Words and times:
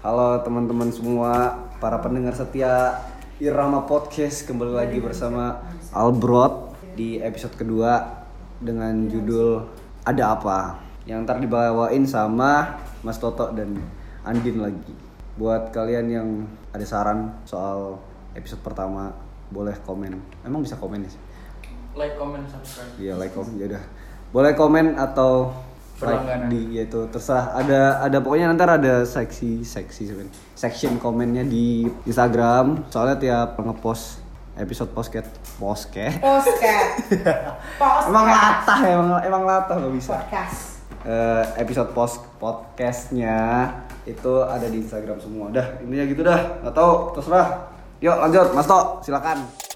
Halo 0.00 0.40
teman-teman 0.40 0.88
semua, 0.88 1.60
para 1.76 2.00
pendengar 2.00 2.32
setia 2.32 3.04
Irama 3.36 3.84
Podcast 3.84 4.48
kembali 4.48 4.72
lagi 4.72 4.96
bersama 4.96 5.60
Albrot 5.92 6.72
di 6.96 7.20
episode 7.20 7.52
kedua 7.52 8.24
dengan 8.64 8.96
judul 9.12 9.60
Ada 10.08 10.40
Apa 10.40 10.80
yang 11.04 11.28
ntar 11.28 11.36
dibawain 11.36 12.08
sama 12.08 12.80
Mas 13.04 13.20
Toto 13.20 13.52
dan 13.52 13.76
Andin 14.24 14.64
lagi. 14.64 14.96
Buat 15.36 15.68
kalian 15.68 16.08
yang 16.08 16.48
ada 16.72 16.86
saran 16.88 17.36
soal 17.44 18.00
episode 18.32 18.64
pertama, 18.64 19.12
boleh 19.52 19.76
komen. 19.84 20.16
Emang 20.48 20.64
bisa 20.64 20.80
komen 20.80 21.04
ya? 21.04 21.12
sih? 21.12 21.20
like, 21.92 22.16
comment, 22.16 22.48
subscribe. 22.48 22.88
Iya 22.96 23.20
like 23.20 23.36
komen 23.36 23.52
ya 23.60 23.68
udah. 23.76 23.84
Boleh 24.32 24.56
komen 24.56 24.96
atau 24.96 25.52
Berlangganan. 26.00 26.48
di 26.48 26.60
yaitu 26.80 27.00
terserah. 27.12 27.52
Ada 27.52 28.00
ada 28.08 28.18
pokoknya 28.24 28.50
nanti 28.50 28.64
ada 28.64 29.04
seksi 29.04 29.60
seksi 29.60 30.02
sebenarnya. 30.08 30.34
Section 30.56 30.96
komennya 30.96 31.44
di 31.44 31.84
Instagram. 32.08 32.88
Soalnya 32.88 33.16
tiap 33.20 33.60
ngepost 33.60 34.24
episode 34.56 34.90
posket 34.92 35.26
posket. 35.60 36.20
Postcat. 36.20 36.86
emang 38.10 38.26
latah 38.26 38.80
emang 38.84 39.08
emang 39.24 39.42
latah 39.44 39.76
nggak 39.78 39.94
bisa. 39.94 40.16
Podcast. 40.16 40.58
Eh, 41.00 41.44
episode 41.64 41.96
post 41.96 42.20
podcastnya 42.36 43.72
itu 44.04 44.32
ada 44.44 44.68
di 44.68 44.84
Instagram 44.84 45.16
semua. 45.16 45.48
Dah 45.48 45.80
intinya 45.80 46.04
gitu 46.04 46.20
dah. 46.20 46.60
Nggak 46.60 46.74
tahu 46.76 46.92
terserah. 47.16 47.48
Yuk 48.00 48.16
lanjut. 48.16 48.52
Mas 48.56 48.68
To 48.68 49.00
silakan 49.04 49.69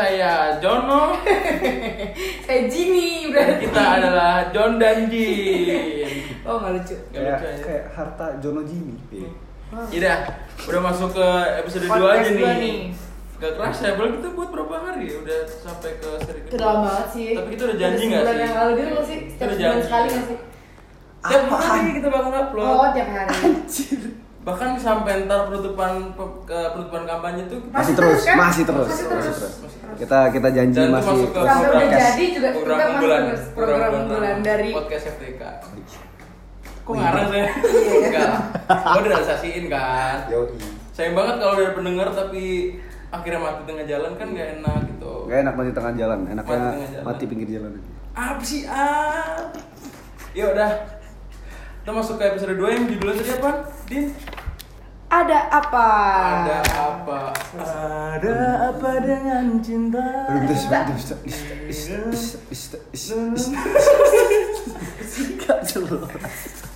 Saya 0.00 0.56
Jono. 0.56 1.12
Saya 2.48 2.60
Jimmy 2.72 3.28
berarti. 3.28 3.68
kita 3.68 3.82
adalah 4.00 4.48
John 4.48 4.80
dan 4.80 5.12
Jin. 5.12 6.08
Oh 6.48 6.56
nggak 6.56 6.72
lucu. 6.72 6.96
Gak 6.96 7.20
kayak 7.20 7.36
lucu 7.36 7.46
aja. 7.52 7.62
kayak 7.68 7.84
harta 7.92 8.26
Jono 8.40 8.64
Jimmy 8.64 8.96
Iya, 9.92 10.24
udah 10.66 10.80
masuk 10.82 11.12
ke 11.12 11.26
episode 11.60 11.84
2 11.84 11.92
Podcast 11.92 12.32
aja 12.32 12.32
nih. 12.32 12.58
nih. 12.58 12.78
Gak 13.38 13.52
kerasa 13.54 13.82
ya, 13.86 13.92
belum 13.94 14.10
kita 14.18 14.28
buat 14.32 14.48
berapa 14.50 14.74
hari 14.82 15.04
ya? 15.04 15.14
Udah 15.20 15.38
sampai 15.46 15.90
ke 16.00 16.08
seri 16.24 16.40
Udah 16.48 16.58
lama 16.64 16.80
banget 16.88 17.08
sih. 17.12 17.28
Tapi 17.36 17.48
kita 17.54 17.62
udah 17.68 17.76
janji 17.76 18.02
nggak 18.08 18.24
sih? 18.24 18.40
yang 18.40 18.54
lalu 18.56 18.72
nggak 18.80 19.04
sih? 19.06 19.18
Setiap 19.36 19.78
sekali 19.84 20.06
nggak 20.10 20.24
sih? 20.26 20.38
Setiap 21.20 21.44
hari 21.52 21.90
kita 22.00 22.08
bakal 22.08 22.32
upload. 22.32 22.72
Oh 22.72 22.88
tiap 22.96 23.08
hari. 23.12 23.34
Bahkan 24.40 24.68
sampai 24.74 25.28
ntar 25.28 25.46
penutupan 25.46 26.16
penutupan 26.48 27.02
kampanye 27.04 27.44
tuh 27.44 27.60
kita 27.60 27.76
masih 27.76 27.76
Masih 27.76 27.94
terus 27.94 28.08
terus, 28.10 28.24
kan? 28.24 28.36
masih 28.40 28.64
terus 28.64 28.88
Masih 28.88 29.04
masih 29.04 29.04
terus. 29.04 29.36
terus 29.36 29.54
Masih 29.60 29.78
terus. 29.78 29.96
kita 30.00 30.18
kita 30.32 30.48
janji 30.50 30.76
Dan 30.76 30.86
itu 30.86 30.94
masih 30.96 31.08
masuk 31.12 31.20
ke 31.20 31.34
terus 31.36 31.48
Sampai 31.50 31.68
udah 31.68 31.90
jadi 31.92 32.24
juga 32.30 32.48
program 32.48 32.56
kita 32.56 32.80
masih 32.80 32.88
unggulan 32.90 33.20
terus. 33.22 33.42
Program 33.52 33.90
unggulan 33.94 34.36
dari 34.40 34.68
podcast 34.72 35.04
FTK. 35.12 35.42
Kok 36.80 36.92
ngarang 36.96 37.26
saya? 37.28 37.46
Iya. 37.46 37.98
Enggak. 38.00 38.30
Lo 38.66 38.98
udah 38.98 39.10
realisasiin 39.10 39.64
kan. 39.68 40.16
Yoi. 40.26 40.56
Sayang 40.90 41.14
banget 41.14 41.34
kalau 41.38 41.54
udah 41.54 41.72
pendengar 41.72 42.08
tapi 42.10 42.44
akhirnya 43.10 43.40
mati 43.40 43.62
tengah 43.62 43.84
jalan 43.84 44.12
kan 44.16 44.26
gak 44.32 44.48
enak 44.56 44.80
gitu. 44.88 45.12
Gak 45.26 45.38
enak 45.42 45.54
mati 45.54 45.70
tengah 45.70 45.92
jalan, 45.94 46.18
enaknya 46.26 46.56
Mati 46.56 47.04
mati 47.04 47.24
pinggir 47.26 47.48
jalan 47.50 47.70
aja. 47.76 47.90
Apa 48.10 48.42
sih 48.42 48.62
ah? 48.64 49.36
Ya 50.32 50.44
udah. 50.48 50.70
Kita 51.80 51.96
masuk 51.96 52.20
ke 52.20 52.28
episode 52.28 52.60
2 52.60 52.76
yang 52.76 52.84
judulnya 52.92 53.24
tadi 53.24 53.32
apa, 53.40 53.50
Din? 53.88 54.12
Ada 55.08 55.48
apa? 55.48 55.88
Ada 56.44 56.58
apa? 56.76 57.20
Ada 57.56 58.36
apa 58.68 58.90
dengan 59.00 59.44
cinta? 59.64 60.04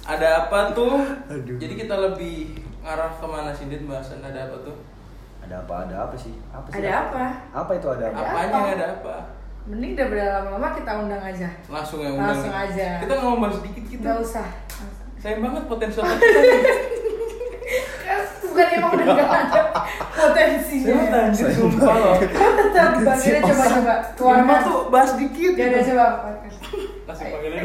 Ada 0.08 0.48
apa 0.48 0.72
tuh? 0.72 1.04
Aduh. 1.28 1.56
Jadi 1.60 1.74
kita 1.84 2.00
lebih 2.00 2.64
ngarah 2.80 3.12
ke 3.20 3.26
mana 3.28 3.52
sih, 3.52 3.68
Din? 3.68 3.84
Bahasan 3.84 4.24
ada 4.24 4.48
apa 4.48 4.56
tuh? 4.64 4.76
Ada 5.44 5.60
apa? 5.68 5.84
Ada 5.84 6.08
apa 6.08 6.16
sih? 6.16 6.32
Apa 6.48 6.72
sih? 6.72 6.80
Ada 6.80 7.12
apa? 7.12 7.24
Apa 7.52 7.70
itu 7.76 7.86
ada 7.92 8.08
apa? 8.08 8.24
Apanya 8.24 8.72
ada 8.72 8.86
apa? 8.96 9.16
Mending 9.64 9.96
udah 9.96 10.08
berlama-lama 10.12 10.68
kita 10.76 10.92
undang 10.96 11.20
aja. 11.24 11.48
Langsung 11.68 12.00
ya 12.00 12.12
undang. 12.12 12.36
Langsung 12.36 12.52
ya? 12.52 12.64
aja. 12.68 12.88
Kita 13.04 13.14
ngomong 13.20 13.52
sedikit 13.52 13.84
gitu. 13.84 14.00
kita. 14.00 14.20
Usah. 14.20 14.48
Sayang 15.24 15.40
banget 15.40 15.62
potensial 15.64 16.04
kita. 16.10 16.40
Kan 18.04 18.20
bukan 18.44 18.66
emang 18.70 18.90
udah 18.92 19.06
nggak 19.08 19.30
ada 19.48 19.60
potensinya. 20.12 20.94
anjir 21.16 21.48
sumpah 21.50 21.96
loh. 21.96 22.16
Tetap 22.20 22.88
dipanggilnya 22.94 23.40
coba-coba. 23.42 23.94
Lama 24.20 24.54
tuh 24.60 24.78
bahas 24.92 25.16
dikit. 25.16 25.52
Ya 25.56 25.64
udah 25.66 25.82
coba 25.82 26.04
podcast. 26.20 26.58
Langsung 27.04 27.28
panggilnya. 27.32 27.62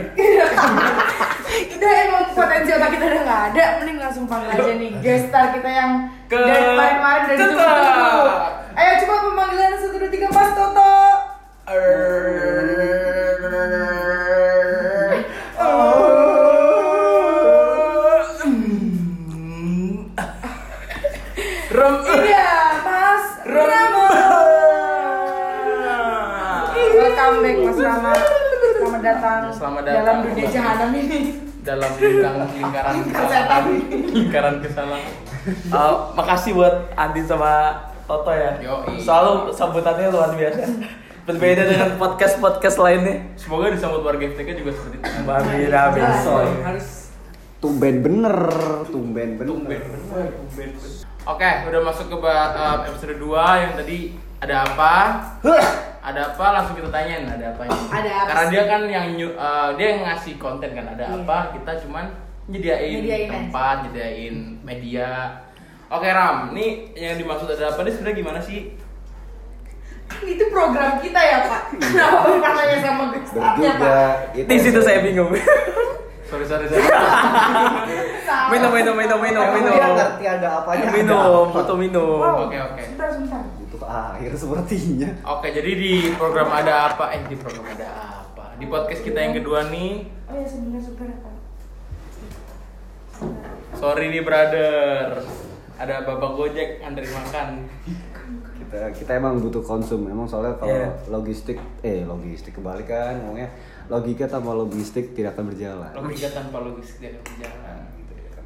Udah 1.50 1.92
emang 2.00 2.26
potensi 2.32 2.70
otak 2.72 2.90
kita 2.90 3.06
udah 3.06 3.22
nggak 3.22 3.42
ada, 3.52 3.64
mending 3.78 4.00
langsung 4.00 4.24
panggil 4.24 4.50
aja 4.50 4.72
nih 4.74 4.92
gestar 5.04 5.46
kita 5.52 5.68
yang 5.68 5.92
Ke- 6.26 6.40
dari 6.40 6.64
kemarin-kemarin 6.66 7.22
dari 7.26 7.38
dulu. 7.44 7.60
Ayo 8.72 8.92
coba 9.04 9.16
pemanggilan 9.22 9.72
satu 9.76 9.98
dua 9.98 10.08
tiga 10.08 10.28
Mas 10.30 10.52
Toto. 10.54 10.96
Selamat 29.30 29.46
datang, 29.46 29.54
Selamat 29.54 29.82
datang. 29.84 29.98
dalam 30.00 30.18
dunia 30.26 30.48
jahanam 30.50 30.90
ini. 30.92 31.20
dalam 31.60 31.92
lingkaran 31.94 32.48
lingkaran 32.58 32.94
Lingkar 32.98 33.26
setan. 33.28 33.64
lingkaran 34.10 34.56
kesalahan 34.66 35.12
Uh, 35.70 36.12
makasih 36.14 36.52
buat 36.52 36.92
Andin 36.96 37.24
sama 37.24 37.78
Toto 38.04 38.30
ya. 38.30 38.58
Yoi. 38.60 39.00
Selalu 39.00 39.50
sambutannya 39.50 40.10
luar 40.10 40.34
biasa. 40.34 40.66
Berbeda 41.24 41.62
dengan 41.64 41.90
podcast-podcast 41.96 42.78
lainnya. 42.78 43.24
semoga 43.36 43.70
disambut 43.70 44.02
warga 44.02 44.26
FTK 44.28 44.50
juga 44.58 44.74
seperti 44.74 44.98
itu 44.98 45.10
Amin, 45.24 45.70
amin. 45.70 46.04
Harus 46.60 47.14
Tumben 47.60 47.96
bener, 48.00 48.36
tumben 48.88 49.30
bener. 49.36 49.48
Tumben, 49.48 49.80
tumben. 50.34 50.70
Oke, 51.24 51.50
udah 51.66 51.82
masuk 51.84 52.06
ke 52.08 52.18
uh, 52.18 52.78
episode 52.84 53.16
2 53.16 53.64
yang 53.64 53.74
tadi 53.76 53.98
ada 54.40 54.56
apa? 54.66 54.94
Ada 56.00 56.22
apa? 56.32 56.46
Langsung 56.56 56.76
kita 56.76 56.90
tanyain 56.90 57.28
ada 57.28 57.46
apanya. 57.50 57.76
Ada 57.90 58.10
apa 58.16 58.28
Karena 58.28 58.44
sih? 58.44 58.52
dia 58.52 58.64
kan 58.66 58.82
yang 58.86 59.06
uh, 59.30 59.70
dia 59.76 59.88
yang 59.90 60.02
ngasih 60.06 60.34
konten 60.36 60.70
kan 60.72 60.86
ada 60.90 61.04
Iya. 61.06 61.16
apa? 61.20 61.38
Kita 61.54 61.72
cuman 61.84 62.06
nyediain, 62.48 62.92
Nyediain 62.98 63.26
aja. 63.26 63.34
tempat, 63.36 63.76
nyediain 63.84 64.36
media. 64.62 65.10
Oke 65.88 66.08
Ram, 66.08 66.54
nih 66.54 66.70
yang 66.94 67.16
dimaksud 67.16 67.46
ada 67.48 67.66
apa? 67.68 67.82
Ini 67.82 67.92
sebenarnya 67.92 68.18
gimana 68.18 68.40
sih? 68.40 68.62
itu 70.20 70.42
program 70.50 70.98
kita 70.98 71.22
ya 71.22 71.46
Pak. 71.46 71.62
Kenapa 71.78 72.18
Bapak 72.26 72.52
nanya 72.58 72.78
sama 72.82 73.04
juga. 73.14 73.54
Pak? 73.78 74.14
Itu 74.34 74.50
Di 74.50 74.58
situ 74.58 74.80
saya 74.82 75.06
bingung. 75.06 75.30
Sorry 76.26 76.46
sorry 76.46 76.66
sorry. 76.66 76.82
Minum, 78.50 78.70
minum, 78.70 78.94
minum, 78.94 79.18
minum, 79.18 79.46
minum. 79.52 79.70
dia 79.72 79.90
ngerti 79.92 80.26
ada 80.28 80.48
apanya. 80.62 80.82
ada 80.84 80.94
Minum, 80.94 81.46
foto 81.50 81.74
minum. 81.74 82.22
Oke, 82.46 82.58
oke. 82.58 82.82
Sebentar, 82.84 83.10
sebentar. 83.10 83.42
Butuh 83.80 83.96
air 84.14 84.36
sepertinya. 84.36 85.08
Oke, 85.24 85.56
jadi 85.56 85.72
di 85.72 85.92
program 86.14 86.52
ada 86.52 86.92
apa? 86.92 87.16
Eh, 87.16 87.24
di 87.26 87.40
program 87.40 87.64
ada 87.64 87.88
apa? 88.20 88.60
Di 88.60 88.68
podcast 88.68 89.00
kita 89.00 89.16
yang 89.18 89.32
kedua 89.34 89.72
nih, 89.72 90.04
Oh 90.28 90.36
ya 90.36 90.44
sebentar, 90.44 90.84
sebentar 90.84 91.08
Pak. 91.16 91.36
sorry 93.74 94.12
nih 94.12 94.20
brother, 94.20 95.24
ada 95.80 95.96
bapak 96.04 96.32
gojek 96.36 96.84
antri 96.84 97.08
makan. 97.08 97.72
Kita 98.60 98.92
kita 98.92 99.12
emang 99.16 99.40
butuh 99.40 99.64
konsum. 99.64 100.04
Emang 100.06 100.28
soalnya 100.28 100.60
kalau 100.60 100.76
Iya. 100.76 100.92
logistik 101.08 101.56
eh 101.80 102.04
logistik 102.04 102.60
kebalikan 102.60 103.16
ngomongnya 103.18 103.48
logika 103.88 104.28
tanpa 104.28 104.52
logistik 104.54 105.16
tidak 105.16 105.40
akan 105.40 105.56
berjalan. 105.56 105.88
Logika 105.96 106.28
tanpa 106.30 106.58
logistik 106.62 107.00
dia 107.00 107.16
akan 107.16 107.24
berjalan. 107.24 107.80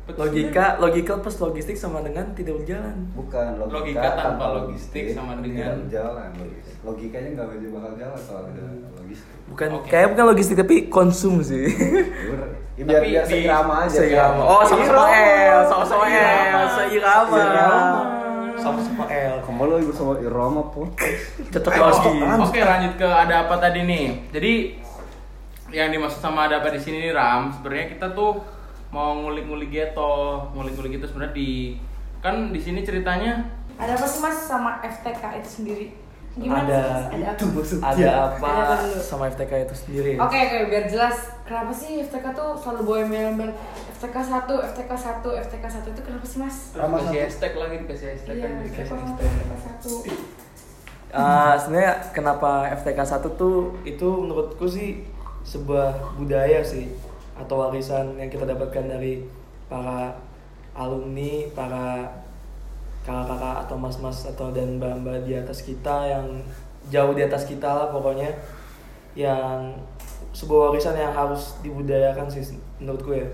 Logika, 0.04 0.76
logika 0.84 1.16
plus 1.16 1.40
logistik 1.40 1.80
sama 1.80 2.04
dengan 2.04 2.28
tidak 2.36 2.60
berjalan. 2.60 3.08
Bukan 3.16 3.56
logika, 3.56 3.80
Logika 3.80 4.10
tanpa 4.20 4.46
logistik 4.52 5.16
sama 5.16 5.40
dengan- 5.40 5.48
tidak 5.48 5.76
berjalan. 5.88 6.30
Logis- 6.36 6.76
Logikanya 6.84 7.30
nggak 7.40 7.48
bakal 7.72 7.92
jalan 7.96 8.20
kalau 8.20 8.42
ada 8.44 8.64
logistik. 9.00 9.32
Bukan 9.48 9.68
Oke. 9.80 9.88
kayak 9.88 10.08
bukan 10.12 10.26
logistik 10.28 10.56
tapi 10.60 10.76
konsum 10.92 11.40
sih. 11.40 11.68
Ya 12.74 12.90
biar 12.90 13.06
Tapi 13.06 13.10
biar 13.14 13.26
seirama 13.30 13.74
aja. 13.86 13.98
Seirama. 14.02 14.42
Oh, 14.50 14.66
sama-sama 14.66 15.06
L, 15.14 15.60
sama-sama 15.70 16.06
L, 16.10 16.66
seirama. 16.74 17.38
Seirama. 17.38 18.02
sama 18.58 18.80
sama 18.82 19.06
L. 19.06 19.36
Kembali 19.46 19.72
lagi 19.78 19.86
bersama 19.94 20.12
Irama 20.18 20.62
Podcast. 20.74 21.38
Cocok 21.54 21.70
banget 21.70 21.96
sih. 22.02 22.18
Oke 22.42 22.60
lanjut 22.66 22.94
ke 22.98 23.06
ada 23.06 23.46
apa 23.46 23.56
tadi 23.62 23.86
nih. 23.86 24.06
Jadi 24.34 24.54
yang 25.70 25.94
dimaksud 25.94 26.18
sama 26.18 26.50
ada 26.50 26.66
apa 26.66 26.74
di 26.74 26.82
sini 26.82 26.98
nih 27.00 27.14
Ram, 27.14 27.54
sebenarnya 27.54 27.94
kita 27.94 28.10
tuh 28.10 28.42
mau 28.94 29.18
ngulik-ngulik 29.18 29.69
gitu, 29.69 30.13
ngulik-ngulik 30.54 30.94
itu 30.95 31.06
sebenarnya 31.06 31.34
di 31.34 31.50
kan 32.22 32.54
di 32.54 32.60
sini 32.60 32.86
ceritanya 32.86 33.42
Ada 33.74 33.98
apa 33.98 34.06
sih 34.06 34.22
mas 34.22 34.38
sama 34.38 34.78
FTK 34.80 35.24
itu 35.36 35.50
sendiri? 35.51 35.86
Gimana 36.34 36.62
Ada. 36.63 36.78
sih? 36.78 36.86
Ada 37.12 37.25
apa? 37.28 37.34
Itu 37.36 37.45
maksudnya. 37.48 37.86
Ada 37.90 38.06
apa 38.07 38.45
Ada 38.45 38.62
apa 38.63 38.75
dulu? 38.80 39.00
sama 39.01 39.24
FTK 39.28 39.51
itu 39.60 39.75
sendiri? 39.75 40.12
Oke 40.16 40.38
oke 40.40 40.57
biar 40.68 40.86
jelas 40.88 41.18
kenapa 41.42 41.72
sih 41.72 41.92
FTK 42.01 42.25
tuh 42.31 42.50
selalu 42.56 42.80
bawa 42.84 42.98
embel-embel 43.01 43.50
FTK 43.94 44.16
1, 44.30 44.45
FTK 44.72 44.92
1, 44.94 45.44
FTK 45.44 45.66
1 45.66 45.89
itu 45.89 46.01
kenapa 46.01 46.25
sih 46.25 46.38
mas? 46.38 46.57
Rama 46.72 46.96
dikasih 46.96 47.10
satu. 47.10 47.24
hashtag 47.25 47.54
lagi 47.56 47.75
dikasih 47.80 48.07
hashtag 48.07 48.36
Iya, 48.36 48.44
kan 48.44 48.51
dikasih 48.62 48.94
FTK 48.94 49.22
hashtag. 49.50 50.13
1 51.10 51.13
Ah, 51.13 51.54
sebenarnya 51.56 51.94
kenapa 52.10 52.51
FTK 52.74 53.00
1 53.00 53.30
tuh 53.34 53.56
itu 53.84 54.07
menurutku 54.07 54.66
sih 54.66 55.06
sebuah 55.44 56.18
budaya 56.18 56.62
sih 56.62 56.89
atau 57.34 57.66
warisan 57.66 58.18
yang 58.18 58.30
kita 58.30 58.46
dapatkan 58.46 58.86
dari 58.86 59.26
para 59.68 60.14
alumni, 60.78 61.50
para 61.54 62.06
kakak-kakak 63.04 63.68
atau 63.68 63.76
mas-mas 63.76 64.24
atau 64.26 64.50
dan 64.56 64.80
mbak-mbak 64.80 65.28
di 65.28 65.36
atas 65.36 65.62
kita 65.62 66.08
yang 66.08 66.26
jauh 66.88 67.12
di 67.12 67.24
atas 67.24 67.44
kita 67.44 67.68
lah 67.68 67.88
pokoknya 67.92 68.32
yang 69.14 69.76
sebuah 70.34 70.74
warisan 70.74 70.98
yang 70.98 71.14
harus 71.14 71.60
dibudayakan 71.62 72.26
sih 72.32 72.58
menurutku 72.82 73.14
ya. 73.14 73.28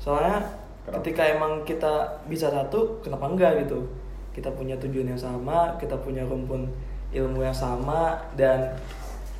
Soalnya 0.00 0.40
Kenapa? 0.86 1.02
ketika 1.02 1.22
emang 1.26 1.52
kita 1.66 2.22
bisa 2.30 2.48
satu 2.48 3.02
kenapa 3.02 3.28
enggak 3.28 3.66
gitu? 3.66 3.84
Kita 4.32 4.52
punya 4.52 4.78
tujuan 4.80 5.12
yang 5.12 5.20
sama 5.20 5.74
kita 5.76 5.98
punya 6.00 6.24
rumpun 6.24 6.70
ilmu 7.12 7.44
yang 7.44 7.54
sama 7.54 8.16
dan 8.38 8.72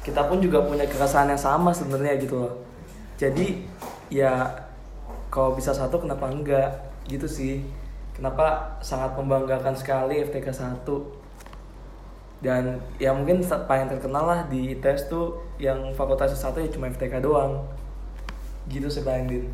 kita 0.05 0.23
pun 0.31 0.39
juga 0.39 0.63
punya 0.63 0.87
keresahan 0.87 1.31
yang 1.31 1.41
sama 1.41 1.75
sebenarnya 1.75 2.19
gitu 2.21 2.47
loh. 2.47 2.55
Jadi 3.17 3.65
ya 4.09 4.47
kalau 5.31 5.55
bisa 5.55 5.75
satu 5.75 6.01
kenapa 6.01 6.31
enggak? 6.31 6.71
Gitu 7.07 7.27
sih. 7.27 7.55
Kenapa 8.17 8.79
sangat 8.81 9.13
membanggakan 9.13 9.77
sekali 9.77 10.25
FTK 10.25 10.49
1 10.49 10.87
dan 12.41 12.81
ya 13.01 13.17
mungkin 13.17 13.41
paling 13.45 13.89
terkenal 13.89 14.25
lah 14.29 14.41
di 14.49 14.77
ITS 14.77 15.09
tuh 15.09 15.41
yang 15.57 15.93
fakultas 15.97 16.37
satu 16.37 16.61
ya 16.61 16.69
cuma 16.69 16.89
FTK 16.89 17.21
doang. 17.21 17.65
Gitu 18.69 18.89
sih 18.89 19.05
paling 19.05 19.29
Din 19.29 19.47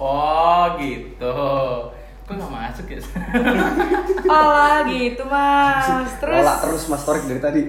Oh 0.00 0.64
gitu. 0.80 1.36
Kok 2.24 2.32
nggak 2.32 2.52
masuk 2.52 2.86
ya? 2.88 3.00
Alah 4.32 4.86
gitu 4.86 5.22
mas. 5.26 6.14
Terus? 6.16 6.40
Olah 6.40 6.56
terus 6.62 6.82
Mas 6.88 7.02
Torik 7.04 7.24
dari 7.26 7.40
tadi. 7.42 7.62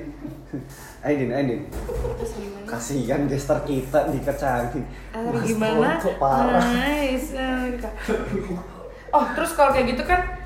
Ayo 1.01 1.15
Din, 1.18 1.31
ayo 1.33 1.44
Din. 1.50 1.62
Terus 1.65 2.31
gimana? 2.38 2.65
Kasihan 2.69 3.21
gestar 3.25 3.59
kita 3.65 4.13
dikecangin. 4.13 4.86
Alah 5.12 5.31
Mas 5.33 5.44
gimana? 5.50 5.88
Kok 5.98 6.15
parah. 6.21 6.62
Nice. 6.62 7.33
eh. 7.33 7.74
Oh 9.12 9.25
terus 9.36 9.51
kalau 9.57 9.75
kayak 9.75 9.92
gitu 9.92 10.03
kan 10.07 10.39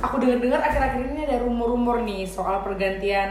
Aku 0.00 0.16
dengar-dengar 0.18 0.58
akhir-akhir 0.58 1.14
ini 1.14 1.20
ada 1.28 1.44
rumor-rumor 1.44 2.00
nih 2.00 2.24
soal 2.24 2.64
pergantian 2.64 3.30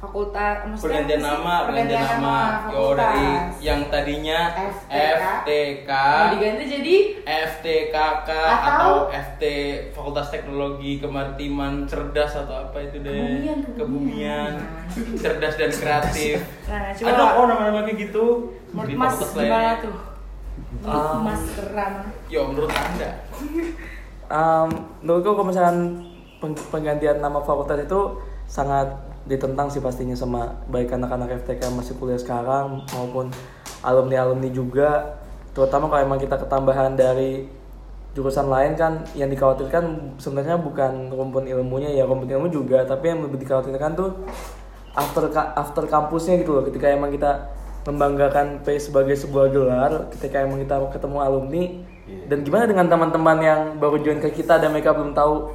fakultas 0.00 0.64
maksudnya 0.64 0.80
Pergantian 1.04 1.20
apa 1.20 1.28
sih? 1.28 1.36
nama, 1.36 1.54
pergantian 1.62 2.00
nama. 2.02 2.36
Yo 2.66 2.84
dari 2.94 3.28
yang 3.60 3.80
tadinya 3.86 4.38
FTK. 4.48 4.96
FTK, 5.20 5.90
Mau 5.92 6.28
diganti 6.32 6.64
jadi 6.66 6.96
FTKK 7.22 8.30
Atau? 8.32 8.64
atau 8.66 8.92
FT 9.12 9.42
Fakultas 9.92 10.26
Teknologi 10.28 10.96
Kemaritiman 10.96 11.84
Cerdas 11.84 12.32
atau 12.34 12.64
apa 12.64 12.80
itu 12.80 12.96
deh? 12.98 13.12
Kebumian, 13.12 13.58
kebumian. 13.76 14.52
Kebumian. 14.88 15.20
Cerdas 15.20 15.54
dan 15.54 15.70
kreatif. 15.70 16.36
Nah, 16.64 16.90
coba 16.90 17.08
Ada 17.10 17.24
kok 17.28 17.44
nama-nama 17.46 17.80
kayak 17.84 17.98
gitu. 18.00 18.24
Mas 18.70 18.86
gimana 18.86 19.12
lainnya. 19.36 19.74
tuh? 19.80 19.96
Um, 20.80 21.16
Mas 21.22 21.44
Rama. 21.66 22.08
Yo 22.26 22.40
menurut 22.46 22.70
anda? 22.70 23.10
um, 24.28 24.68
menurutku 24.98 25.30
kalau 25.30 25.44
misalkan 25.44 25.76
peng- 26.38 26.64
penggantian 26.70 27.18
nama 27.18 27.36
fakultas 27.38 27.80
itu 27.80 28.00
sangat 28.46 28.88
ditentang 29.28 29.68
sih 29.68 29.84
pastinya 29.84 30.16
sama 30.16 30.60
baik 30.72 30.96
anak-anak 30.96 31.44
FTK 31.44 31.68
yang 31.68 31.76
masih 31.76 31.94
kuliah 32.00 32.20
sekarang 32.20 32.84
maupun 32.96 33.28
alumni-alumni 33.84 34.48
juga. 34.52 35.20
Terutama 35.52 35.90
kalau 35.90 36.02
emang 36.06 36.20
kita 36.20 36.40
ketambahan 36.40 36.94
dari 36.96 37.44
jurusan 38.10 38.50
lain 38.50 38.74
kan 38.74 39.06
yang 39.14 39.30
dikhawatirkan 39.30 40.16
sebenarnya 40.18 40.58
bukan 40.58 41.14
rumpun 41.14 41.46
ilmunya 41.46 41.92
ya 41.92 42.08
rumpun 42.08 42.28
ilmu 42.30 42.48
juga. 42.48 42.86
Tapi 42.86 43.12
yang 43.12 43.20
lebih 43.26 43.44
dikhawatirkan 43.44 43.92
tuh 43.98 44.24
after 44.96 45.30
after 45.34 45.84
kampusnya 45.84 46.40
gitu 46.40 46.56
loh. 46.56 46.64
Ketika 46.64 46.88
emang 46.88 47.12
kita 47.12 47.60
membanggakan 47.80 48.60
P 48.60 48.76
sebagai 48.76 49.16
sebuah 49.16 49.48
gelar 49.48 49.92
ketika 50.12 50.44
emang 50.44 50.60
kita 50.60 50.76
ketemu 50.92 51.18
alumni 51.24 51.64
dan 52.28 52.44
gimana 52.44 52.64
dengan 52.68 52.86
teman-teman 52.92 53.38
yang 53.40 53.60
baru 53.80 54.04
join 54.04 54.20
ke 54.20 54.36
kita 54.36 54.60
dan 54.60 54.68
mereka 54.74 54.92
belum 54.92 55.16
tahu 55.16 55.48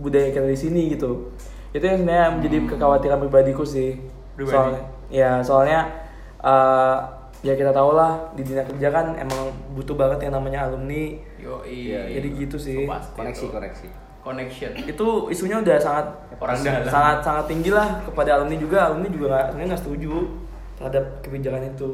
budaya 0.00 0.32
kita 0.32 0.48
di 0.48 0.56
sini 0.56 0.82
gitu 0.96 1.28
itu 1.70 1.80
yang 1.80 1.98
sebenarnya 1.98 2.28
menjadi 2.32 2.56
kekhawatiran 2.68 3.18
pribadiku 3.18 3.62
sih 3.62 3.98
Pribadi. 4.32 4.52
soalnya 4.52 4.82
ya 5.08 5.30
soalnya 5.40 5.80
eh, 6.40 6.96
ya 7.40 7.54
kita 7.54 7.70
tahu 7.70 7.90
lah 7.92 8.30
di 8.32 8.42
dunia 8.42 8.64
kerja 8.64 8.88
kan 8.88 9.06
emang 9.14 9.40
butuh 9.72 9.94
banget 9.94 10.18
yang 10.22 10.34
namanya 10.34 10.66
alumni 10.66 11.16
Yo 11.36 11.62
Iya, 11.62 12.04
iya. 12.04 12.20
jadi 12.20 12.28
gitu 12.38 12.56
sih 12.56 12.84
Koneksi, 13.16 13.46
koneksi. 13.48 13.88
Connection. 14.20 14.70
itu 14.76 15.08
isunya 15.28 15.56
udah 15.56 15.76
sangat 15.76 16.06
Orang 16.36 16.60
dalam. 16.60 16.84
sangat 16.84 17.18
sangat 17.20 17.44
tinggi 17.46 17.70
lah 17.70 18.02
kepada 18.02 18.36
alumni 18.36 18.52
juga 18.54 18.78
alumni 18.86 19.08
juga 19.08 19.26
nggak 19.30 19.44
sebenarnya 19.46 19.68
nggak 19.70 19.82
setuju 19.82 20.14
terhadap 20.76 21.04
kebijakan 21.20 21.62
itu 21.66 21.90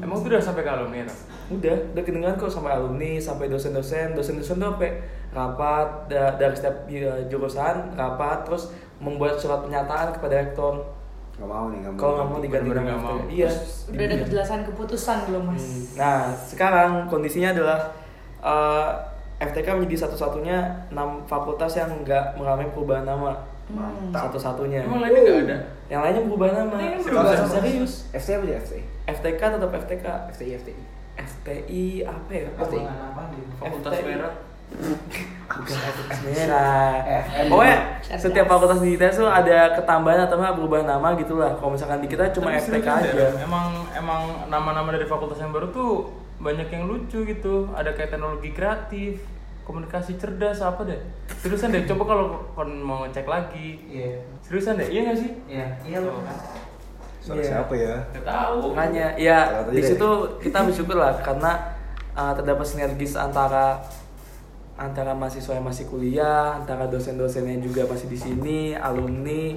Emang 0.00 0.18
itu 0.18 0.26
udah 0.26 0.42
sampai 0.42 0.62
ke 0.62 0.70
alumni 0.70 0.98
ya? 0.98 1.06
udah 1.52 1.76
udah 1.92 2.02
kedengeran 2.02 2.34
kok 2.34 2.48
sampai 2.48 2.72
alumni 2.72 3.10
sampai 3.18 3.46
dosen-dosen 3.46 4.12
dosen-dosen 4.12 4.56
tuh 4.56 4.72
sampai 4.72 4.90
rapat 5.30 5.86
da- 6.08 6.34
dari 6.34 6.52
setiap 6.52 6.76
ya, 6.86 7.12
jurusan 7.28 7.92
rapat 7.92 8.42
terus 8.42 8.72
membuat 9.02 9.34
surat 9.34 9.58
pernyataan 9.60 10.14
kepada 10.14 10.38
rektor 10.40 10.78
Gak 11.32 11.48
mau 11.48 11.66
nih, 11.68 11.80
gak 11.80 11.90
mau. 11.90 11.98
kalau 11.98 12.12
nggak 12.14 12.28
mau 12.28 12.38
diganti 12.38 12.68
nggak 12.70 13.00
mau. 13.00 13.16
Iya 13.26 13.50
Udah 13.88 14.04
ada 14.04 14.16
kejelasan 14.20 14.60
keputusan 14.62 15.18
belum 15.26 15.42
Mas? 15.48 15.58
Hmm, 15.58 15.82
Nah, 15.96 16.20
sekarang 16.38 16.90
kondisinya 17.08 17.50
adalah 17.50 17.78
eh, 18.38 18.88
FTK 19.42 19.74
menjadi 19.74 20.06
satu-satunya 20.06 20.58
enam 20.88 21.24
fakultas 21.24 21.74
yang 21.74 21.90
nggak 22.00 22.36
mengalami 22.36 22.70
perubahan 22.70 23.02
nama. 23.02 23.32
Mantap. 23.66 24.28
Satu-satunya. 24.28 24.84
Emang 24.84 25.00
lainnya 25.00 25.20
nggak 25.20 25.38
ada? 25.42 25.58
Yang 25.88 26.00
lainnya 26.04 26.22
berubah 26.28 26.48
nama. 26.52 26.74
Lainnya 26.76 27.00
berubah 27.00 27.22
Serius, 27.24 27.40
nama. 27.40 27.54
serius. 27.56 27.92
FT 28.12 28.28
apa 28.30 28.44
dia 28.44 28.56
FT? 28.60 28.72
FTK 29.08 29.40
tetap 29.50 29.70
FTK. 29.72 30.06
FTI, 30.36 30.50
FTI. 30.60 30.82
FTI 31.16 31.84
apa 32.04 32.30
ya? 32.30 32.46
FTI. 32.54 32.84
Fakultas 33.58 33.92
FTI. 33.94 34.04
merah. 34.06 34.32
Bukan 35.52 35.76
fakultas 35.76 36.18
merah. 36.24 36.92
Pokoknya 37.48 37.76
Cerdas. 38.00 38.20
setiap 38.24 38.46
fakultas 38.48 38.80
di 38.80 38.96
ITS 38.96 39.20
tuh 39.20 39.28
ada 39.28 39.58
ketambahan 39.76 40.24
atau 40.24 40.36
nggak 40.40 40.54
berubah 40.56 40.80
nama 40.82 41.12
gitulah. 41.14 41.52
Kalau 41.60 41.76
misalkan 41.76 42.00
di 42.00 42.08
kita 42.08 42.32
cuma 42.32 42.52
FTK 42.52 42.88
aja. 42.88 43.26
Emang 43.36 43.84
emang 43.92 44.22
nama-nama 44.48 44.88
dari 44.90 45.04
fakultas 45.04 45.36
yang 45.36 45.52
baru 45.52 45.68
tuh 45.68 46.08
banyak 46.40 46.68
yang 46.68 46.88
lucu 46.88 47.22
gitu. 47.22 47.68
Ada 47.76 47.92
kayak 47.92 48.16
teknologi 48.16 48.50
kreatif, 48.50 49.20
komunikasi 49.62 50.16
cerdas 50.16 50.58
apa 50.58 50.88
deh. 50.88 51.00
Seriusan 51.38 51.70
deh, 51.70 51.84
coba 51.84 52.02
kalau 52.08 52.24
kon 52.56 52.70
mau 52.80 53.04
ngecek 53.04 53.28
lagi. 53.28 53.78
Iya. 53.86 54.24
Seriusan 54.40 54.80
deh, 54.80 54.88
iya 54.88 55.00
gak 55.06 55.18
sih? 55.20 55.30
Iya. 55.46 55.66
Iya. 55.84 55.98
Kan. 56.00 56.38
Suara 57.22 57.38
Iya. 57.38 57.46
siapa 57.46 57.74
ya? 57.78 57.94
Gak 58.18 58.24
tahu. 58.26 58.74
Makanya 58.74 59.06
ya 59.14 59.38
di 59.70 59.82
situ 59.84 60.08
kita 60.42 60.66
bersyukur 60.66 60.98
lah 60.98 61.14
karena 61.22 61.76
uh, 62.18 62.32
terdapat 62.34 62.66
sinergis 62.66 63.14
antara 63.14 63.78
antara 64.76 65.12
mahasiswa 65.12 65.52
yang 65.56 65.66
masih 65.68 65.84
kuliah, 65.88 66.56
antara 66.56 66.88
dosen-dosen 66.88 67.44
yang 67.44 67.60
juga 67.60 67.84
masih 67.86 68.08
di 68.08 68.18
sini, 68.18 68.60
alumni, 68.72 69.56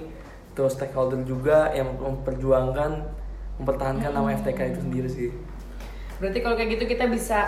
terus 0.56 0.76
stakeholder 0.76 1.24
juga 1.24 1.72
yang 1.72 1.96
memperjuangkan 1.96 3.24
mempertahankan 3.56 4.12
nama 4.12 4.36
FTK 4.36 4.60
itu 4.76 4.80
sendiri 4.84 5.10
sih. 5.10 5.30
Berarti 6.20 6.40
kalau 6.44 6.56
kayak 6.60 6.80
gitu 6.80 6.84
kita 6.92 7.08
bisa 7.08 7.48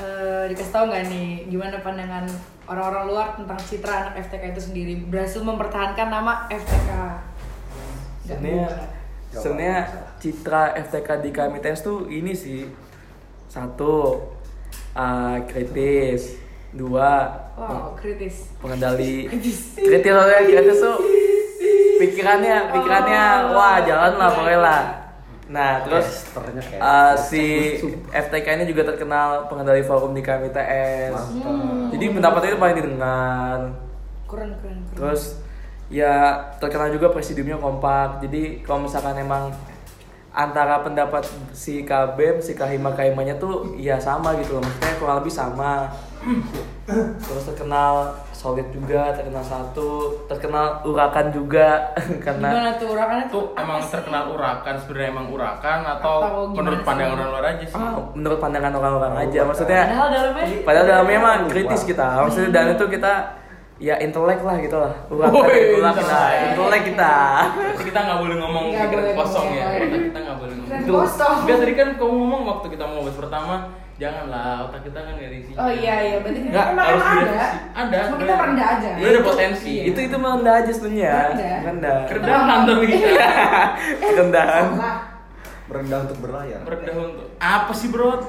eh, 0.00 0.48
dikasih 0.52 0.72
tahu 0.72 0.84
nggak 0.88 1.04
nih 1.08 1.28
gimana 1.48 1.80
pandangan 1.80 2.24
orang-orang 2.68 3.04
luar 3.08 3.26
tentang 3.36 3.60
citra 3.60 3.94
anak 4.08 4.14
FTK 4.28 4.42
itu 4.56 4.62
sendiri? 4.72 4.94
Berhasil 5.08 5.40
mempertahankan 5.44 6.08
nama 6.08 6.48
FTK. 6.48 6.90
Sebenarnya 8.24 8.68
sebenarnya 9.32 9.80
citra 10.20 10.76
FTK 10.88 11.08
di 11.24 11.30
KMITS 11.32 11.80
tuh 11.84 12.08
ini 12.08 12.32
sih. 12.32 12.68
Satu 13.52 14.16
uh, 14.96 15.36
kritis, 15.44 16.40
dua 16.72 17.28
Wow, 17.52 17.92
kritis. 17.94 18.48
pengendali 18.58 19.24
Kritis. 19.30 19.76
kritis 19.76 20.08
soalnya 20.08 20.40
kritis 20.42 20.78
tuh 20.78 20.96
pikirannya 21.98 22.56
pikirannya 22.72 23.22
Oh. 23.44 23.54
wah 23.54 23.76
jalan 23.80 24.12
lah 24.16 24.30
pokoknya 24.30 24.60
lah 24.60 24.82
nah 25.44 25.84
terus 25.84 26.32
uh, 26.80 27.12
si 27.12 27.76
FTK 28.08 28.46
ini 28.56 28.64
juga 28.64 28.88
terkenal 28.88 29.44
pengendali 29.46 29.84
forum 29.84 30.10
di 30.10 30.24
KMITS 30.24 31.12
Mantap. 31.12 31.92
jadi 31.92 32.04
pendapatnya 32.08 32.48
itu 32.48 32.58
paling 32.58 32.76
didengar 32.78 33.58
keren 34.24 34.50
keren 34.56 34.76
keren 34.80 34.96
Terus 34.96 35.22
ya 35.92 36.14
terkenal 36.56 36.88
juga 36.88 37.12
presidiumnya 37.12 37.60
kompak. 37.60 38.24
Jadi 38.24 38.64
kalau 38.64 38.80
misalkan 38.80 39.12
emang 39.14 39.52
antara 40.32 40.80
pendapat 40.80 41.20
si 41.52 41.84
KBM, 41.84 42.40
si 42.40 42.56
Kahima 42.56 42.96
Kahimanya 42.96 43.36
tuh 43.36 43.76
ya 43.76 44.00
sama 44.00 44.32
gitu 44.40 44.56
loh. 44.56 44.64
Maksudnya 44.64 44.96
kurang 44.96 45.20
lebih 45.20 45.28
sama. 45.28 45.92
Terus 47.22 47.44
terkenal 47.46 47.94
solid 48.32 48.66
juga, 48.70 49.10
terkenal 49.12 49.40
satu, 49.40 49.90
terkenal 50.26 50.82
urakan 50.82 51.30
juga 51.30 51.94
karena 52.26 52.48
gimana 52.50 52.70
tuh 52.74 52.88
urakannya 52.90 53.24
Itu 53.26 53.32
tuh 53.32 53.44
emang 53.54 53.78
sih? 53.80 53.90
terkenal 53.92 54.22
urakan 54.30 54.74
sebenarnya 54.76 55.08
emang 55.10 55.26
urakan 55.28 55.78
atau, 55.88 56.14
Atau 56.18 56.42
menurut 56.52 56.78
sih? 56.78 56.86
pandangan 56.86 57.14
orang 57.16 57.30
luar 57.30 57.44
aja 57.48 57.64
sih? 57.64 57.76
ah, 57.76 57.92
menurut 58.12 58.38
pandangan 58.38 58.72
orang-orang 58.72 59.14
aja. 59.20 59.40
Maksudnya 59.42 59.80
padahal 59.84 60.08
dalamnya 60.10 60.44
Padahal 60.62 60.86
dalamnya 60.86 61.18
mah 61.18 61.34
kritis 61.48 61.82
kita. 61.82 62.06
Maksudnya 62.20 62.50
dan 62.50 62.64
itu 62.74 62.84
kita 62.88 63.12
ya 63.78 63.94
intelek 63.98 64.40
lah 64.42 64.56
gitu 64.58 64.76
lah. 64.78 64.92
Urakan 65.06 65.42
intelek 65.42 65.94
kita, 65.98 66.20
intelek. 66.50 66.82
kita. 66.84 67.14
Berarti 67.52 67.82
kita 67.82 67.98
nggak 68.00 68.18
boleh 68.20 68.36
ngomong 68.38 68.64
pikiran 68.70 69.06
kosong 69.16 69.46
ya. 69.50 69.64
kita 69.80 70.18
nggak 70.18 70.36
boleh 70.38 70.54
ngomong. 70.56 70.82
Kosong. 70.82 71.34
Enggak 71.42 71.56
tadi 71.58 71.72
kan 71.74 71.88
kamu 71.94 72.14
ngomong 72.16 72.40
waktu 72.44 72.66
kita 72.70 72.84
mau 72.84 73.00
bahas 73.00 73.18
pertama, 73.18 73.54
janganlah 74.02 74.66
otak 74.66 74.80
kita 74.82 74.98
kan 74.98 75.12
nggak 75.14 75.30
diisi. 75.30 75.52
oh 75.54 75.70
iya 75.70 75.94
iya 76.02 76.16
berarti 76.18 76.40
kan 76.42 76.50
Nggak, 76.50 76.66
emang 76.74 76.86
harus 76.86 77.02
emang 77.02 77.14
ada 77.14 77.22
direvisi. 77.22 77.58
Ada, 77.72 77.96
cuma 78.02 78.16
kita 78.18 78.34
rendah 78.34 78.66
aja 78.66 78.88
Dia 78.98 79.08
ada 79.08 79.20
potensi. 79.22 79.70
Iya. 79.70 79.82
Itu 79.86 79.98
itu 80.02 80.16
mah 80.18 80.30
rendah 80.34 80.54
aja 80.58 80.72
sebenarnya. 80.74 81.12
Rendah. 81.14 81.58
Rendah. 81.62 81.96
Kerendahan 82.10 82.60
tapi 82.66 82.86
Rendahan. 84.18 84.64
Salah. 84.74 84.98
Merendah 85.62 85.98
untuk 86.04 86.18
berlayar. 86.20 86.60
merendah 86.66 86.94
untuk 87.00 87.26
apa 87.38 87.72
sih 87.72 87.88
bro? 87.88 88.20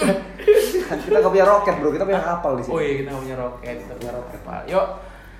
Kan 0.00 0.16
kita 1.04 1.16
gak 1.22 1.30
punya 1.30 1.46
roket 1.46 1.74
bro, 1.78 1.90
kita 1.94 2.04
punya 2.08 2.22
kapal 2.24 2.52
di 2.58 2.62
sini. 2.66 2.72
Oh 2.74 2.80
iya 2.82 2.94
kita 2.98 3.08
nggak 3.12 3.22
punya 3.22 3.36
roket, 3.38 3.76
kita 3.86 3.94
punya 3.94 4.12
roket 4.16 4.40
pak. 4.42 4.60
Yuk. 4.66 4.86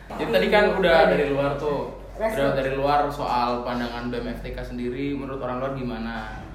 Jadi 0.07 0.31
tadi 0.31 0.47
kan 0.55 0.65
udah 0.79 0.97
dari 1.11 1.27
luar 1.35 1.51
tuh, 1.59 1.99
udah 2.15 2.55
dari 2.55 2.71
luar 2.79 3.11
soal 3.11 3.67
pandangan 3.67 4.07
BMFTK 4.07 4.59
sendiri, 4.63 5.19
menurut 5.19 5.43
orang 5.43 5.59
luar 5.59 5.73
gimana? 5.75 6.47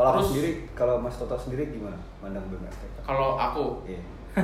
Kalau 0.00 0.08
aku 0.08 0.16
Terus, 0.16 0.28
sendiri, 0.32 0.50
kalau 0.72 0.94
Mas 0.96 1.12
Toto 1.14 1.36
sendiri 1.36 1.68
gimana 1.68 2.00
mandang 2.18 2.48
BMFTK? 2.48 3.04
Kalau 3.04 3.36
aku, 3.36 3.84
Iya. 3.84 4.00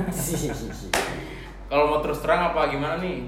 kalau 1.65 1.83
mau 1.87 1.99
terus 1.99 2.21
terang 2.21 2.53
apa 2.53 2.69
gimana 2.69 3.01
nih? 3.01 3.25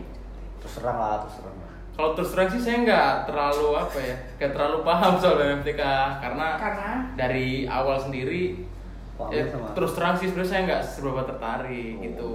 terus 0.59 0.77
terang 0.77 0.93
lah, 0.95 1.25
terus 1.25 1.41
terang 1.41 1.57
lah. 1.57 1.71
Kalau 1.89 2.09
terus 2.13 2.29
terang 2.29 2.47
sih 2.47 2.61
saya 2.61 2.77
nggak 2.79 3.11
terlalu 3.25 3.67
apa 3.73 3.97
ya, 3.97 4.15
nggak 4.37 4.51
terlalu 4.53 4.77
paham 4.83 5.13
soal 5.17 5.35
BMFTK 5.35 5.81
karena, 6.21 6.47
Karena? 6.55 6.89
dari 7.17 7.65
awal 7.65 7.97
sendiri 7.97 8.61
ya, 9.25 9.43
sama. 9.49 9.73
terus 9.73 9.91
terang 9.97 10.13
sih 10.13 10.29
sebenarnya 10.29 10.51
saya 10.53 10.61
nggak 10.69 10.81
seberapa 10.85 11.21
tertarik 11.25 11.93
gitu. 11.97 12.31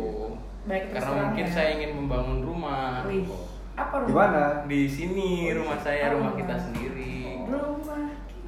Baik, 0.65 0.83
terus 0.85 0.95
karena 0.97 1.07
terang 1.07 1.23
mungkin 1.31 1.47
ya. 1.47 1.53
saya 1.53 1.69
ingin 1.71 1.91
membangun 1.95 2.39
rumah 2.43 3.07
Wih, 3.07 3.23
apa 3.75 3.95
rumah? 3.95 4.09
Di 4.09 4.13
mana? 4.13 4.45
di 4.67 4.81
sini 4.85 5.29
Oh, 5.47 5.63
rumah 5.63 5.79
iya. 5.79 5.85
saya 5.87 6.05
rumah 6.11 6.33
Oh. 6.33 6.37
kita 6.37 6.57
sendiri. 6.59 7.14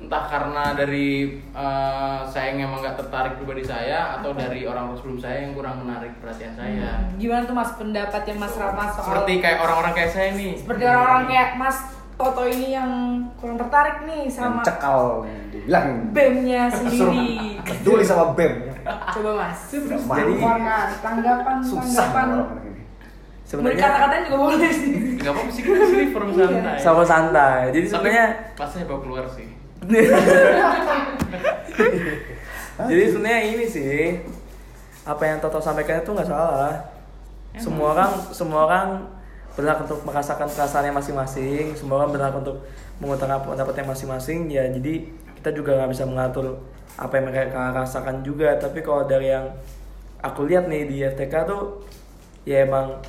Entah 0.07 0.23
karena 0.25 0.71
dari 0.71 1.09
eh, 1.51 2.19
saya 2.25 2.47
yang 2.49 2.71
emang 2.71 2.79
nggak 2.79 2.95
tertarik 2.97 3.35
pribadi 3.37 3.67
saya 3.67 4.15
atau 4.15 4.31
dari 4.31 4.63
orang 4.63 4.95
sebelum 4.95 5.19
saya 5.19 5.43
yang 5.43 5.53
kurang 5.53 5.83
menarik 5.83 6.15
perhatian 6.23 6.55
saya. 6.55 7.11
Gimana 7.15 7.43
tuh 7.43 7.53
mas 7.53 7.75
pendapatnya 7.75 8.35
mas 8.39 8.55
Rama 8.55 8.87
soal 8.89 9.03
Seperti 9.03 9.33
kayak 9.43 9.59
orang-orang 9.61 9.93
kayak 9.93 10.11
saya 10.11 10.29
nih. 10.33 10.55
seperti 10.55 10.83
orang-orang 10.87 11.25
kayak 11.27 11.51
mas 11.59 11.79
Toto 12.17 12.49
ini 12.49 12.73
yang 12.73 12.91
kurang 13.37 13.61
tertarik 13.61 14.07
nih 14.09 14.25
Yang 14.25 14.41
sama 14.41 14.63
cekal, 14.63 15.27
dibilang 15.51 15.87
BEM-nya 16.17 16.63
sendiri. 16.71 17.29
peduli 17.67 18.01
sama 18.01 18.33
BEM. 18.33 18.53
Coba 18.87 19.31
mas. 19.37 19.59
Udah 19.69 19.99
Jadi 20.01 20.35
tanggapan 21.03 21.57
Susah 21.61 21.83
tanggapan. 22.09 22.27
Sebenarnya 23.43 23.79
kata-katanya 23.79 24.23
juga 24.25 24.39
boleh 24.43 24.71
sih. 24.71 24.93
Gak 25.19 25.31
apa-apa 25.31 25.51
sih 25.51 25.63
kita 25.63 25.85
sini 25.85 26.05
forum 26.11 26.31
Iya. 26.31 26.47
santai. 26.47 26.77
sama 26.79 27.03
santai. 27.05 27.61
Jadi 27.71 27.87
sebenarnya 27.87 28.27
pas 28.55 28.67
saya 28.67 28.85
bawa 28.87 29.01
keluar 29.03 29.25
sih. 29.29 29.47
Jadi 32.77 33.03
sebenarnya 33.09 33.41
ini 33.57 33.65
sih 33.65 34.21
apa 35.07 35.23
yang 35.23 35.39
Toto 35.41 35.63
sampaikan 35.63 36.03
itu 36.03 36.11
nggak 36.13 36.29
salah. 36.29 36.75
Semua 37.57 37.97
orang 37.97 38.13
semua 38.35 38.61
orang 38.69 38.89
berhak 39.57 39.89
untuk 39.89 40.05
merasakan 40.05 40.51
perasaannya 40.51 40.93
masing-masing. 40.93 41.73
Semua 41.73 42.05
orang 42.05 42.13
berhak 42.13 42.35
untuk 42.37 42.61
mengutarakan 43.01 43.57
pendapatnya 43.57 43.87
masing-masing. 43.89 44.53
Ya 44.53 44.69
jadi 44.69 45.09
kita 45.41 45.51
juga 45.57 45.81
nggak 45.81 45.91
bisa 45.95 46.05
mengatur 46.05 46.61
apa 47.01 47.13
yang 47.17 47.33
mereka 47.33 47.73
rasakan 47.73 48.21
juga. 48.21 48.61
Tapi 48.61 48.85
kalau 48.85 49.09
dari 49.09 49.33
yang 49.33 49.57
aku 50.21 50.45
lihat 50.45 50.69
nih 50.69 50.85
di 50.85 50.97
FTK 51.07 51.35
tuh 51.49 51.81
ya 52.45 52.67
emang 52.67 53.01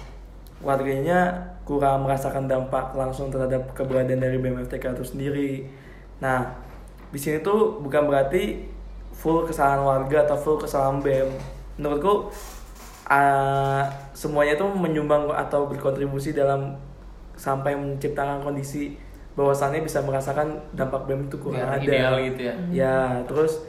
warganya 0.63 1.53
kurang 1.67 2.07
merasakan 2.07 2.47
dampak 2.47 2.95
langsung 2.95 3.29
terhadap 3.29 3.75
keberadaan 3.75 4.23
dari 4.23 4.39
BMFTK 4.39 4.95
itu 4.95 5.05
sendiri. 5.05 5.51
Nah, 6.23 6.66
di 7.17 7.19
sini 7.25 7.41
tuh 7.41 7.81
bukan 7.81 8.05
berarti 8.05 8.61
full 9.09 9.41
kesalahan 9.49 9.81
warga 9.81 10.29
atau 10.29 10.37
full 10.37 10.61
kesalahan 10.61 11.01
BEM. 11.01 11.33
Menurutku 11.81 12.29
uh, 13.09 13.81
semuanya 14.13 14.53
tuh 14.53 14.69
menyumbang 14.69 15.25
atau 15.33 15.65
berkontribusi 15.65 16.37
dalam 16.37 16.77
sampai 17.33 17.73
menciptakan 17.73 18.45
kondisi 18.45 19.01
bahwasannya 19.33 19.81
bisa 19.81 20.05
merasakan 20.05 20.61
dampak 20.77 21.09
BEM 21.09 21.25
itu 21.25 21.41
kurang 21.41 21.65
Biar 21.65 21.81
ada. 21.81 21.89
ideal 21.89 22.13
gitu 22.21 22.39
ya. 22.45 22.53
Ya, 22.69 22.97
terus 23.25 23.65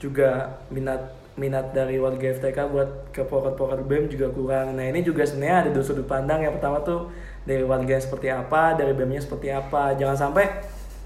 juga 0.00 0.56
minat 0.72 1.12
minat 1.36 1.76
dari 1.76 2.00
warga 2.00 2.32
FTK 2.32 2.72
buat 2.72 3.12
ke 3.12 3.20
poker-poker 3.28 3.84
BEM 3.84 4.08
juga 4.08 4.32
kurang. 4.32 4.72
Nah, 4.72 4.88
ini 4.88 5.04
juga 5.04 5.28
sebenarnya 5.28 5.68
ada 5.68 5.70
dua 5.76 5.84
sudut 5.84 6.08
pandang. 6.08 6.40
Yang 6.40 6.56
pertama 6.56 6.80
tuh 6.80 7.12
dari 7.44 7.60
warga 7.60 8.00
seperti 8.00 8.32
apa, 8.32 8.72
dari 8.72 8.96
BEM-nya 8.96 9.20
seperti 9.20 9.52
apa. 9.52 9.92
Jangan 10.00 10.16
sampai 10.16 10.48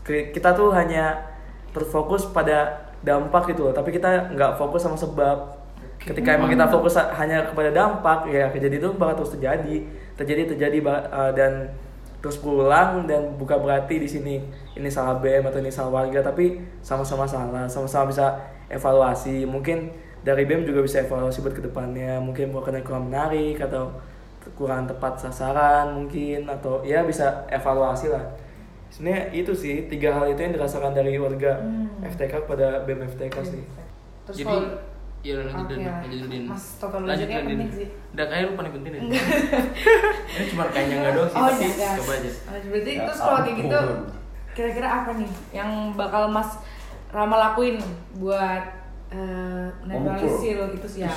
kita 0.07 0.55
tuh 0.55 0.71
hanya 0.71 1.31
terfokus 1.71 2.27
pada 2.31 2.91
dampak 3.01 3.55
gitu 3.55 3.71
loh, 3.71 3.75
tapi 3.75 3.95
kita 3.95 4.35
nggak 4.37 4.61
fokus 4.61 4.85
sama 4.85 4.97
sebab. 4.99 5.61
Ketika 6.01 6.33
emang 6.33 6.49
kita 6.49 6.65
fokus 6.73 6.97
hanya 6.97 7.45
kepada 7.53 7.69
dampak, 7.69 8.25
ya 8.33 8.49
kejadian 8.49 8.81
itu 8.81 8.89
bakal 8.97 9.21
terus 9.21 9.37
terjadi, 9.37 9.85
terjadi 10.17 10.57
terjadi 10.57 10.79
uh, 10.89 11.33
dan 11.37 11.77
terus 12.25 12.41
berulang 12.41 13.05
dan 13.05 13.37
bukan 13.37 13.61
berarti 13.61 14.01
di 14.01 14.09
sini 14.09 14.41
ini 14.77 14.89
salah 14.89 15.21
BM 15.21 15.45
atau 15.45 15.61
ini 15.61 15.69
salah 15.69 15.93
warga, 15.93 16.25
tapi 16.25 16.61
sama-sama 16.81 17.29
salah, 17.29 17.69
sama-sama 17.69 18.09
bisa 18.09 18.27
evaluasi. 18.73 19.45
Mungkin 19.45 19.93
dari 20.25 20.45
BEM 20.45 20.69
juga 20.69 20.85
bisa 20.85 21.05
evaluasi 21.05 21.41
buat 21.41 21.57
ke 21.57 21.65
depannya, 21.65 22.21
mungkin 22.21 22.53
bukan 22.53 22.81
kurang 22.85 23.09
menarik 23.13 23.61
atau 23.61 23.93
kurang 24.57 24.89
tepat 24.89 25.21
sasaran 25.21 25.93
mungkin 25.97 26.49
atau 26.49 26.81
ya 26.85 27.05
bisa 27.05 27.45
evaluasi 27.53 28.09
lah. 28.09 28.25
Sebenarnya 28.91 29.31
itu 29.33 29.53
sih 29.53 29.87
tiga 29.87 30.11
hal 30.13 30.27
itu 30.27 30.41
yang 30.41 30.53
dirasakan 30.53 30.93
dari 30.93 31.15
warga 31.15 31.57
Hmm. 31.57 31.87
FTK 32.03 32.43
kepada 32.43 32.83
BEM 32.83 33.07
FTK 33.07 33.37
sih. 33.45 33.63
Terus 34.25 34.37
Jadi 34.37 34.47
kalau 34.47 34.63
ya 35.21 35.33
udah 35.37 35.45
lanjut. 35.47 35.69
Din, 35.71 35.85
lanjut 35.85 36.29
Din. 36.29 36.45
Mas 36.45 36.65
Toto 36.77 36.97
Lanjut 36.99 37.29
penting 37.29 37.71
sih. 37.71 37.87
Udah 38.11 38.27
kayak 38.27 38.43
lu 38.43 38.53
paling 38.55 38.73
penting 38.75 38.91
deh. 38.91 39.03
Ini 40.33 40.45
cuma 40.49 40.65
kayaknya 40.69 40.97
nggak 40.99 41.13
doang 41.15 41.29
sih, 41.29 41.37
Oh, 41.37 41.47
tapi 41.47 41.65
iya. 41.69 41.91
coba 41.95 42.13
aja. 42.15 42.31
Oh, 42.31 42.59
berarti 42.67 42.91
Ya 42.91 43.01
terus 43.05 43.21
kalau 43.21 43.41
kayak 43.41 43.57
gitu 43.59 43.81
kira-kira 44.51 44.89
apa 44.91 45.11
nih 45.15 45.31
yang 45.53 45.71
bakal 45.95 46.27
Mas 46.27 46.51
Rama 47.09 47.37
lakuin 47.39 47.79
buat 48.17 48.63
eh 49.11 49.67
menetralisir 49.83 50.55
gitu 50.71 50.87
sih 50.87 51.01
ya. 51.03 51.11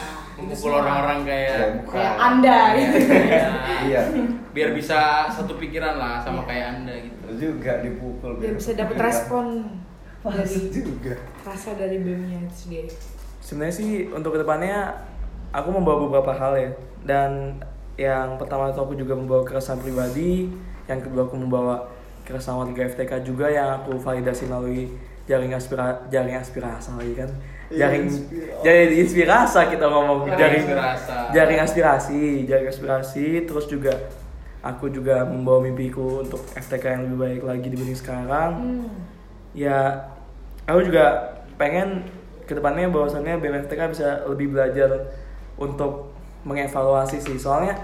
semua. 0.51 0.81
orang-orang 0.81 1.19
kayak 1.23 1.49
Kayak 1.53 1.69
bukan. 1.77 1.93
Kayak 1.93 2.13
Anda 2.17 2.57
gitu. 2.73 2.97
Iya. 3.05 3.47
Iya. 3.85 4.01
Biar 4.49 4.69
bisa 4.73 4.99
satu 5.29 5.53
pikiran 5.55 5.95
lah 5.95 6.17
sama 6.17 6.41
Iya. 6.41 6.47
kayak 6.49 6.65
Anda 6.73 6.93
gitu. 6.99 7.17
Terus 7.21 7.37
juga 7.37 7.73
dipukul. 7.79 8.31
Biar 8.41 8.53
bisa 8.53 8.71
dapat 8.73 8.95
Iya. 8.95 9.05
respon 9.05 9.45
dari 10.23 10.57
juga. 10.71 11.13
rasa 11.43 11.69
dari 11.75 11.97
BEM-nya 11.99 12.37
itu 12.43 12.55
sendiri. 12.65 12.89
Sebenarnya 13.39 13.75
sih 13.75 13.89
untuk 14.09 14.33
ke 14.33 14.39
depannya 14.41 14.95
aku 15.51 15.69
membawa 15.69 16.07
beberapa 16.07 16.31
hal 16.31 16.53
ya 16.55 16.71
dan 17.03 17.61
yang 17.93 18.41
pertama 18.41 18.73
itu 18.73 18.79
aku 18.79 18.97
juga 18.97 19.13
membawa 19.13 19.45
keresahan 19.45 19.77
pribadi, 19.77 20.49
yang 20.89 20.97
kedua 20.97 21.29
aku 21.29 21.37
membawa 21.37 21.85
keresahan 22.25 22.57
warga 22.57 22.89
FTK 22.89 23.21
juga 23.21 23.51
yang 23.51 23.77
aku 23.77 23.99
validasi 23.99 24.49
melalui 24.49 24.89
jaring 25.23 25.53
aspira 25.53 26.01
jaring 26.09 26.33
aspirasi 26.33 26.89
lagi 26.95 27.13
kan 27.15 27.29
Iya, 27.29 27.52
jaring 27.73 28.03
inspirasi. 28.07 28.61
jaring 28.63 28.91
inspirasi 29.01 29.61
kita 29.73 29.85
ngomong 29.89 30.17
Jaring 30.29 30.63
jaring 31.33 31.59
aspirasi. 31.59 32.29
jaring 32.47 32.69
aspirasi 32.69 33.19
jaring 33.27 33.43
terus 33.49 33.65
juga 33.65 33.93
aku 34.63 34.87
juga 34.87 35.27
membawa 35.27 35.59
mimpiku 35.67 36.23
untuk 36.23 36.39
FTK 36.55 36.83
yang 36.95 37.01
lebih 37.09 37.17
baik 37.19 37.41
lagi 37.43 37.67
dibanding 37.67 37.99
sekarang 37.99 38.51
Hmm. 38.55 38.89
ya 39.51 40.07
aku 40.63 40.87
juga 40.87 41.35
pengen 41.59 42.07
ke 42.47 42.55
depannya 42.55 42.87
bahwasannya 42.87 43.39
BMFTK 43.39 43.81
bisa 43.91 44.07
lebih 44.27 44.55
belajar 44.55 45.11
untuk 45.59 46.11
mengevaluasi 46.47 47.19
sih 47.19 47.35
soalnya 47.39 47.75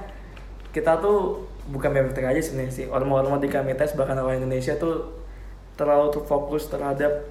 kita 0.72 1.00
tuh 1.04 1.48
bukan 1.70 1.92
BMFTK 1.92 2.26
aja 2.32 2.42
sebenarnya 2.42 2.74
sih 2.74 2.86
orang-orang 2.88 3.40
di 3.44 3.50
Kamites 3.52 3.94
bahkan 3.96 4.18
orang 4.20 4.40
Indonesia 4.42 4.76
tuh 4.80 5.20
terlalu 5.76 6.12
terfokus 6.12 6.68
terhadap 6.68 7.24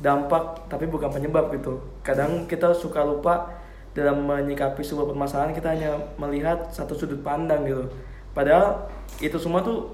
dampak 0.00 0.64
tapi 0.66 0.88
bukan 0.88 1.12
penyebab 1.12 1.52
gitu 1.52 1.76
kadang 2.00 2.48
kita 2.48 2.72
suka 2.72 3.04
lupa 3.04 3.52
dalam 3.92 4.24
menyikapi 4.24 4.80
sebuah 4.80 5.12
permasalahan 5.12 5.52
kita 5.52 5.76
hanya 5.76 5.92
melihat 6.16 6.72
satu 6.72 6.96
sudut 6.96 7.20
pandang 7.20 7.68
gitu 7.68 7.84
padahal 8.32 8.88
itu 9.20 9.36
semua 9.36 9.60
tuh 9.60 9.92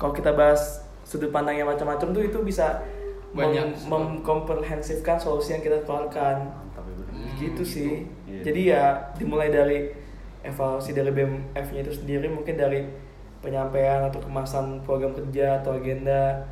kalau 0.00 0.14
kita 0.14 0.32
bahas 0.32 0.80
sudut 1.04 1.28
pandang 1.28 1.56
yang 1.56 1.68
macam-macam 1.68 2.08
tuh 2.14 2.22
itu 2.24 2.38
bisa 2.40 2.80
Banyak. 3.28 3.84
mem- 3.84 4.24
memkomprehensifkan 4.24 5.20
solusi 5.20 5.52
yang 5.52 5.60
kita 5.60 5.84
keluarkan 5.84 6.48
ya, 6.72 6.80
bener. 6.80 7.04
gitu 7.36 7.62
sih 7.66 8.08
Iya. 8.24 8.40
jadi 8.40 8.60
ya 8.72 8.84
dimulai 9.20 9.52
dari 9.52 9.92
evaluasi 10.40 10.96
dari 10.96 11.12
BMF-nya 11.12 11.84
itu 11.84 11.92
sendiri 11.92 12.30
mungkin 12.30 12.56
dari 12.56 12.88
penyampaian 13.44 14.08
atau 14.08 14.22
kemasan 14.22 14.80
program 14.82 15.12
kerja 15.12 15.60
atau 15.60 15.76
agenda 15.76 16.46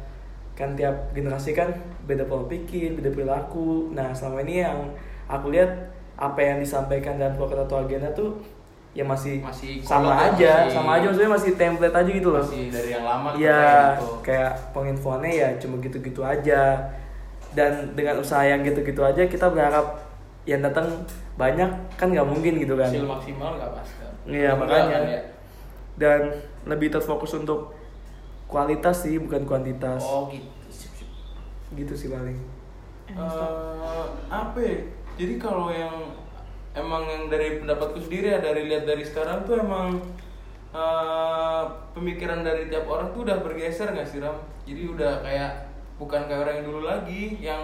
kan 0.52 0.75
tiap 0.75 1.12
generasi 1.12 1.52
kan 1.52 1.73
beda 2.06 2.25
pola 2.25 2.46
pikir 2.46 2.94
beda 2.94 3.10
perilaku 3.10 3.90
nah 3.90 4.14
selama 4.14 4.40
ini 4.40 4.62
yang 4.62 4.78
aku 5.26 5.50
lihat 5.50 5.70
apa 6.16 6.38
yang 6.38 6.58
disampaikan 6.58 7.18
dalam 7.18 7.34
program 7.34 7.66
atau 7.66 7.82
agenda 7.82 8.08
tuh 8.10 8.40
ya 8.96 9.04
masih, 9.04 9.44
Masih 9.44 9.84
sama 9.84 10.16
aja 10.16 10.64
masih- 10.64 10.72
sama 10.72 10.90
aja 10.96 11.04
maksudnya 11.04 11.28
masih 11.28 11.52
template 11.52 11.92
aja 11.92 12.08
gitu 12.08 12.28
loh 12.32 12.40
Masih 12.40 12.72
dari 12.72 12.90
yang 12.90 13.04
lama 13.04 13.28
kayak 13.30 14.00
gitu. 14.00 14.08
kayak 14.25 14.52
penginfoannya 14.72 15.32
ya 15.34 15.48
cuma 15.60 15.76
gitu-gitu 15.78 16.25
aja. 16.25 16.80
Dan 17.52 17.92
dengan 17.92 18.16
usaha 18.16 18.40
yang 18.40 18.60
gitu-gitu 18.60 19.00
aja 19.00 19.20
kita 19.25 19.48
berharap 19.48 20.00
yang 20.44 20.60
datang 20.60 20.88
banyak 21.36 21.68
kan 21.96 22.08
nggak 22.08 22.25
mungkin 22.25 22.56
gitu 22.56 22.72
kan. 22.72 22.88
Hasil 22.88 23.04
maksimal 23.04 23.56
nggak 23.56 23.70
pas 23.70 23.88
kan? 24.00 24.12
Iya, 24.25 24.50
makanya. 24.54 24.96
kan, 24.96 25.02
ya? 25.06 25.20
Dan 25.96 26.20
lebih 26.64 26.88
terfokus 26.88 27.32
untuk 27.32 27.76
kualitas 28.46 29.04
sih 29.04 29.16
bukan 29.18 29.44
kuantitas. 29.44 30.00
Oh 30.00 30.28
gitu. 30.28 30.48
Gitu 31.75 31.94
sih 31.96 32.08
paling. 32.12 32.38
Eh, 33.11 34.04
apa 34.30 34.58
ya? 34.58 34.78
Jadi 35.16 35.35
kalau 35.40 35.73
yang 35.73 36.12
emang 36.76 37.08
yang 37.08 37.32
dari 37.32 37.62
pendapatku 37.62 37.96
sendiri 37.96 38.37
ya 38.37 38.38
dari 38.42 38.68
lihat 38.68 38.85
dari 38.85 39.00
sekarang 39.00 39.46
tuh 39.49 39.62
emang 39.62 39.96
eh, 40.75 41.64
pemikiran 41.96 42.44
dari 42.44 42.68
tiap 42.68 42.85
orang 42.87 43.11
tuh 43.16 43.25
udah 43.25 43.40
bergeser 43.40 43.90
nggak 43.90 44.06
sih 44.06 44.20
Ram? 44.20 44.37
Jadi 44.68 44.82
udah 44.90 45.23
kayak 45.23 45.70
bukan 45.96 46.28
kayak 46.28 46.40
orang 46.44 46.54
yang 46.61 46.66
dulu 46.68 46.80
lagi 46.85 47.23
yang 47.40 47.62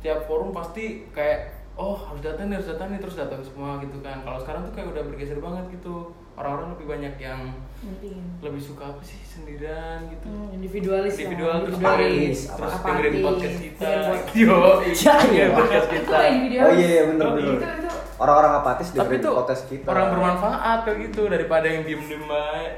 tiap 0.00 0.24
forum 0.24 0.54
pasti 0.54 1.04
kayak 1.10 1.50
oh 1.74 1.96
harus 1.96 2.20
datang 2.20 2.52
nih 2.52 2.60
harus 2.60 2.70
datang 2.72 2.88
nih 2.92 3.00
terus 3.00 3.16
datang 3.18 3.40
semua 3.42 3.80
gitu 3.80 3.98
kan. 4.04 4.20
Kalau 4.22 4.38
sekarang 4.38 4.68
tuh 4.68 4.72
kayak 4.76 4.88
udah 4.92 5.02
bergeser 5.08 5.40
banget 5.40 5.64
gitu. 5.80 6.12
Orang-orang 6.36 6.76
lebih 6.76 6.86
banyak 6.88 7.14
yang 7.20 7.40
Mungkin. 7.80 8.20
lebih 8.40 8.60
suka 8.60 8.92
apa 8.92 9.00
sih? 9.00 9.16
Sendirian 9.24 10.04
gitu. 10.08 10.28
Hmm, 10.28 10.52
individualis 10.52 11.16
individual 11.16 11.64
terus 11.64 11.76
individualis. 11.76 12.38
dengerin 12.44 12.56
terus 12.60 12.74
dengerin 12.76 13.14
podcast 13.22 13.56
kita. 13.58 13.88
Podcast. 13.88 14.36
yo 14.36 14.56
Ya, 15.00 15.14
iya. 15.32 15.46
podcast 15.50 15.88
itu 15.88 15.96
kita. 15.96 16.16
Oh 16.60 16.72
iya, 16.76 16.86
iya 16.92 17.02
bener 17.08 17.26
bener. 17.32 17.56
itu 17.56 17.64
itu. 17.64 17.88
Orang-orang 18.20 18.52
apatis 18.54 18.86
tapi 18.92 19.16
dengerin 19.16 19.32
podcast 19.32 19.62
kita. 19.66 19.86
orang 19.88 20.06
bermanfaat 20.12 20.78
kayak 20.84 20.98
gitu 21.08 21.22
daripada 21.26 21.66
yang 21.66 21.82
diem 21.84 22.02
diem 22.04 22.24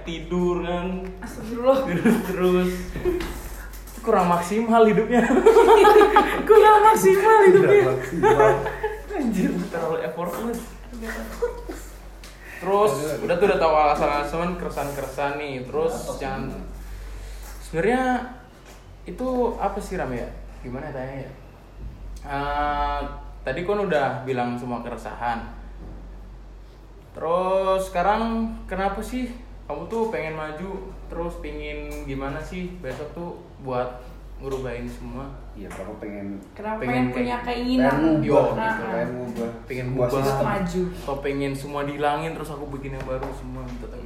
tidur 0.02 0.56
kan. 0.62 0.86
Astagfirullah. 1.18 1.78
Terus 1.82 2.16
terus. 2.30 2.70
Kurang 4.06 4.26
maksimal 4.26 4.82
hidupnya. 4.82 5.22
Kurang 6.42 6.78
maksimal 6.84 7.38
hidupnya. 7.46 7.84
Anjir 9.12 9.50
terlalu 9.70 9.96
effortless 10.02 10.58
terus 12.62 13.18
udah 13.18 13.34
tuh 13.34 13.46
udah 13.50 13.58
tahu 13.58 13.74
alasan-alasan 13.74 14.54
keresahan-keresahan 14.54 15.34
nih. 15.42 15.66
Terus 15.66 15.94
jangan 16.22 16.54
sebenarnya 17.58 18.22
itu 19.02 19.28
apa 19.58 19.82
sih 19.82 19.98
Ram 19.98 20.14
ya? 20.14 20.30
Gimana 20.62 20.86
ya 20.88 20.94
tanya 20.94 21.14
ya? 21.26 21.30
Eh, 22.22 23.00
tadi 23.42 23.66
kan 23.66 23.82
udah 23.82 24.22
bilang 24.22 24.54
semua 24.54 24.78
keresahan. 24.78 25.42
Terus 27.12 27.90
sekarang 27.90 28.54
kenapa 28.70 29.02
sih 29.02 29.34
kamu 29.66 29.90
tuh 29.90 30.14
pengen 30.14 30.38
maju? 30.38 30.94
Terus 31.10 31.42
pingin 31.42 32.06
gimana 32.06 32.38
sih 32.38 32.78
besok 32.78 33.10
tuh 33.12 33.30
buat 33.66 34.00
ngerubahin 34.42 34.84
semua 34.84 35.24
Iya, 35.52 35.68
aku 35.68 35.94
pengen 35.96 36.36
kenapa 36.50 36.80
Pengen 36.80 36.90
pengen, 36.90 37.06
punya 37.12 37.36
kayak- 37.36 37.44
keinginan 37.46 37.92
pengen 37.92 38.14
Yo, 38.20 38.34
ngubah, 38.34 38.52
Nah, 38.52 38.72
gitu, 38.72 38.84
pengen 38.84 39.08
ngubah. 39.14 39.50
pengen 39.64 39.86
ngubah. 39.88 40.08
sistem. 40.10 40.44
maju 40.44 40.82
atau 40.96 41.16
pengen 41.18 41.52
semua 41.52 41.80
dihilangin 41.82 42.30
terus 42.32 42.50
aku 42.50 42.64
bikin 42.70 42.90
yang 42.92 43.04
baru 43.04 43.28
semua 43.32 43.62
gitu 43.64 43.84
tapi 43.84 44.04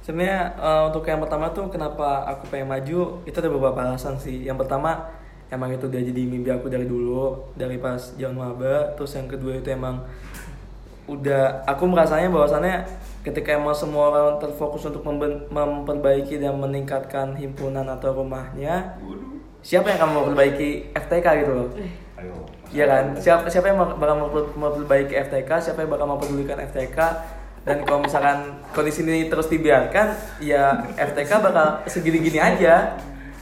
Sebenarnya 0.00 0.38
eh, 0.54 0.82
untuk 0.84 1.02
yang 1.04 1.18
pertama 1.18 1.50
tuh 1.50 1.66
kenapa 1.66 2.06
aku 2.24 2.46
pengen 2.46 2.68
maju 2.68 2.98
itu 3.20 3.36
ada 3.36 3.50
beberapa 3.50 3.80
alasan 3.80 4.14
sih. 4.14 4.38
Yang 4.40 4.62
pertama 4.62 5.02
emang 5.46 5.66
itu 5.68 5.84
udah 5.84 5.98
jadi 6.00 6.22
mimpi 6.24 6.46
aku 6.48 6.66
dari 6.66 6.86
dulu 6.86 7.34
dari 7.52 7.74
pas 7.76 8.14
zaman 8.14 8.34
maba. 8.36 8.94
Terus 8.94 9.10
yang 9.12 9.26
kedua 9.26 9.54
itu 9.56 9.66
emang 9.68 10.06
udah 11.06 11.62
aku 11.66 11.86
merasanya 11.86 12.26
bahwasannya 12.30 12.82
ketika 13.22 13.54
emang 13.58 13.74
semua 13.74 14.10
orang 14.10 14.38
terfokus 14.38 14.86
untuk 14.86 15.02
memperbaiki 15.50 16.38
dan 16.38 16.58
meningkatkan 16.58 17.34
himpunan 17.34 17.86
atau 17.86 18.14
rumahnya, 18.14 18.98
siapa 19.62 19.90
yang 19.90 19.98
akan 20.02 20.10
memperbaiki 20.22 20.94
FTK 20.94 21.26
gitu 21.42 21.52
loh? 21.54 21.68
Ayo. 22.18 22.34
Iya 22.70 22.84
kan? 22.86 23.04
Siapa 23.18 23.46
siapa 23.50 23.70
yang 23.70 23.78
bakal 23.82 24.16
memper- 24.18 24.54
memperbaiki 24.54 25.14
FTK, 25.26 25.50
siapa 25.70 25.82
yang 25.82 25.90
bakal 25.90 26.06
mempedulikan 26.06 26.58
FTK 26.70 26.98
dan 27.66 27.82
kalau 27.82 27.98
misalkan 27.98 28.62
kondisi 28.70 29.02
ini 29.02 29.26
terus 29.26 29.50
dibiarkan, 29.50 30.38
ya 30.38 30.86
FTK 30.94 31.30
bakal 31.42 31.82
segini-gini 31.90 32.38
aja. 32.38 32.94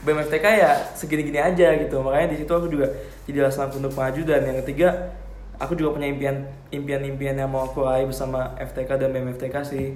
BEM 0.05 0.21
FTK 0.21 0.45
ya 0.45 0.71
segini-gini 0.93 1.41
aja 1.41 1.73
gitu. 1.81 1.97
Makanya 2.01 2.33
di 2.33 2.37
situ 2.41 2.49
aku 2.53 2.69
juga 2.69 2.89
jadi 3.25 3.45
alasan 3.45 3.69
aku 3.69 3.81
untuk 3.81 3.93
maju 3.97 4.21
dan 4.21 4.41
yang 4.45 4.57
ketiga 4.61 5.13
aku 5.59 5.77
juga 5.77 5.95
punya 5.95 6.11
impian 6.11 6.47
impian-impian 6.71 7.35
yang 7.39 7.49
mau 7.51 7.67
aku 7.67 7.83
raih 7.83 8.07
bersama 8.07 8.55
FTK 8.59 8.99
dan 8.99 9.09
BEM 9.11 9.35
FTK 9.35 9.55
sih. 9.63 9.87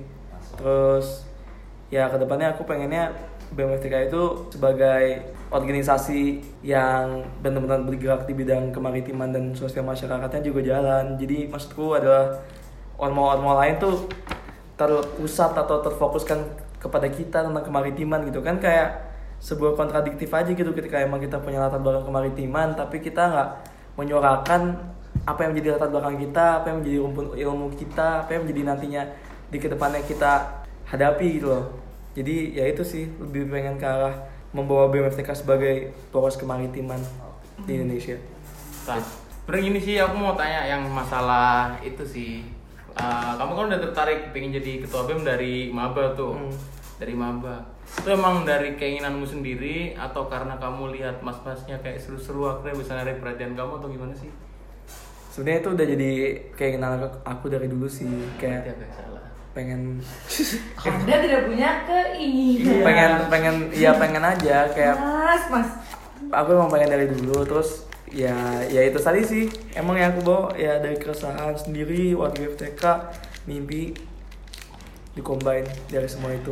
Terus 0.56 1.28
ya 1.90 2.06
ke 2.08 2.18
depannya 2.22 2.54
aku 2.54 2.64
pengennya 2.70 3.10
BMFTK 3.50 4.14
itu 4.14 4.46
sebagai 4.54 5.26
organisasi 5.50 6.38
yang 6.62 7.26
benar-benar 7.42 7.82
bergerak 7.82 8.30
di 8.30 8.38
bidang 8.38 8.70
kemaritiman 8.70 9.34
dan 9.34 9.58
sosial 9.58 9.82
masyarakatnya 9.90 10.46
juga 10.46 10.62
jalan. 10.62 11.18
Jadi 11.18 11.50
maksudku 11.50 11.98
adalah 11.98 12.38
ormo-ormo 13.02 13.58
lain 13.58 13.82
tuh 13.82 14.06
terpusat 14.78 15.58
atau 15.58 15.82
terfokuskan 15.82 16.40
kepada 16.78 17.10
kita 17.10 17.44
tentang 17.44 17.66
kemaritiman 17.66 18.24
gitu 18.24 18.40
kan 18.40 18.62
kayak 18.62 19.12
sebuah 19.40 19.76
kontradiktif 19.76 20.32
aja 20.32 20.52
gitu 20.52 20.72
ketika 20.72 21.00
emang 21.04 21.20
kita 21.20 21.40
punya 21.40 21.60
latar 21.60 21.84
belakang 21.84 22.08
kemaritiman 22.08 22.76
tapi 22.76 23.04
kita 23.04 23.28
nggak 23.28 23.50
menyuarakan 24.00 24.80
apa 25.26 25.40
yang 25.44 25.52
menjadi 25.56 25.76
latar 25.76 25.90
belakang 25.92 26.18
kita, 26.20 26.46
apa 26.64 26.66
yang 26.72 26.78
menjadi 26.84 26.98
rumpun 27.02 27.26
ilmu 27.36 27.68
kita, 27.76 28.26
apa 28.26 28.30
yang 28.36 28.42
menjadi 28.48 28.62
nantinya 28.68 29.04
di 29.50 29.58
ke 29.58 29.68
depannya 29.68 30.02
kita 30.06 30.64
hadapi 30.90 31.28
gitu 31.42 31.48
loh. 31.50 31.66
Jadi 32.14 32.58
ya 32.58 32.66
itu 32.66 32.84
sih 32.86 33.06
lebih 33.22 33.50
pengen 33.50 33.78
ke 33.78 33.86
arah 33.86 34.16
membawa 34.52 34.90
BMFTK 34.90 35.46
sebagai 35.46 35.94
poros 36.10 36.36
kemaritiman 36.38 36.98
di 37.66 37.78
Indonesia. 37.78 38.18
Nah, 38.90 38.98
gini 39.46 39.78
sih 39.78 40.02
aku 40.02 40.18
mau 40.18 40.34
tanya 40.34 40.66
yang 40.66 40.86
masalah 40.90 41.78
itu 41.86 42.02
sih. 42.02 42.42
Eh, 42.98 43.32
kamu 43.38 43.52
kan 43.54 43.66
udah 43.70 43.80
tertarik 43.80 44.34
pengen 44.34 44.58
jadi 44.58 44.84
ketua 44.84 45.06
BEM 45.06 45.22
dari 45.22 45.70
maba 45.70 46.18
tuh. 46.18 46.36
Hmm. 46.36 46.54
Dari 47.00 47.16
maba. 47.16 47.64
Itu 47.96 48.12
emang 48.12 48.44
dari 48.44 48.76
keinginanmu 48.76 49.24
sendiri 49.24 49.96
atau 49.96 50.28
karena 50.28 50.60
kamu 50.60 51.00
lihat 51.00 51.24
mas-masnya 51.24 51.80
kayak 51.80 52.02
seru-seru 52.02 52.50
akhirnya 52.52 52.76
bisa 52.76 52.92
narik 53.00 53.24
perhatian 53.24 53.56
kamu 53.56 53.80
atau 53.80 53.88
gimana 53.88 54.14
sih? 54.18 54.30
Sebenarnya 55.40 55.62
itu 55.62 55.72
udah 55.72 55.86
jadi 55.88 56.12
keinginan 56.52 57.00
aku- 57.00 57.24
aku 57.24 57.46
dari 57.48 57.66
dulu 57.66 57.88
sih 57.88 58.04
Kayak 58.36 58.68
kayak 58.68 58.76
kayak 58.78 58.92
salah. 58.92 59.24
pengen 59.50 60.04
anda 60.86 61.16
tidak 61.18 61.42
punya 61.46 61.70
keinginan. 61.86 62.84
Pengen 62.84 63.12
pengen 63.30 63.56
ya 63.72 63.92
pengen 63.94 64.20
aja 64.22 64.68
kayak 64.70 64.96
mas 64.96 65.44
mas. 65.48 65.70
Aku 66.30 66.52
emang 66.52 66.68
pengen 66.68 66.92
dari 66.92 67.08
dulu 67.08 67.40
terus 67.46 67.88
ya 68.06 68.36
ya 68.66 68.84
itu 68.84 69.00
tadi 69.00 69.24
sih. 69.24 69.48
Emang 69.72 69.96
yang 69.96 70.12
aku 70.12 70.22
bawa 70.22 70.52
ya 70.54 70.76
dari 70.78 70.98
keresahan 70.98 71.56
sendiri 71.56 72.12
warga 72.14 72.44
FTK 72.46 72.84
mimpi 73.46 73.96
dikombin 75.14 75.64
dari 75.88 76.06
semua 76.06 76.32
itu 76.32 76.52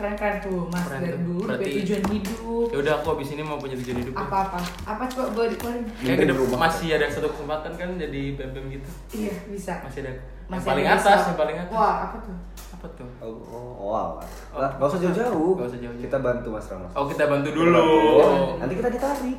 keren 0.00 0.16
keren 0.16 0.36
tuh 0.40 0.64
mas 0.66 0.80
Keren 0.82 1.00
dari 1.02 1.18
dulu 1.18 1.44
Berarti- 1.44 1.60
punya 1.62 1.76
tujuan 1.78 2.02
hidup 2.10 2.66
Ya 2.66 2.76
udah 2.78 2.92
aku 2.96 3.08
abis 3.12 3.28
ini 3.30 3.42
mau 3.42 3.56
punya 3.56 3.76
tujuan 3.76 3.98
hidup. 3.98 4.14
apa 4.14 4.36
apa 4.42 4.58
apa 4.86 5.02
coba 5.06 5.24
boleh 5.30 5.48
dikeluarin 5.50 5.84
Kayak 5.94 6.32
berubah. 6.32 6.58
masih 6.58 6.88
ada 6.90 7.06
satu 7.06 7.28
kesempatan 7.28 7.72
kan 7.74 7.88
jadi 7.94 8.20
BEM 8.34 8.64
gitu. 8.70 8.88
iya 9.14 9.34
bisa 9.44 9.74
Masih 9.82 10.00
ada. 10.02 10.12
Yang 10.12 10.50
Masih 10.50 10.66
paling 10.66 10.82
ada 10.84 10.96
atas, 10.96 11.04
bisa. 11.14 11.28
yang 11.28 11.38
paling 11.38 11.56
atas. 11.58 11.70
wah 11.70 11.94
apa 12.02 12.16
tuh 12.18 12.36
Apa 12.72 12.86
tuh? 12.96 13.08
Oh, 13.20 13.28
oh, 13.44 13.70
wow. 13.84 14.08
Oh. 14.50 14.56
Lah, 14.56 14.72
gak 14.72 14.88
usah 14.88 15.00
jauh-jauh. 15.02 15.52
Gak 15.52 15.68
usah 15.68 15.78
jauh-jauh. 15.78 16.00
Kita 16.00 16.16
bantu 16.18 16.48
Mas 16.48 16.64
Ramos. 16.64 16.88
Oh 16.90 17.04
kita 17.04 17.28
bantu 17.28 17.48
Kita 17.48 17.58
dulu. 17.60 17.76
bantu. 17.76 18.56
Nanti 18.56 18.74
kita 18.74 18.88
ditarik. 18.90 19.36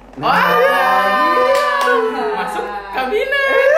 Masuk 2.32 2.66
kabinet. 2.94 3.71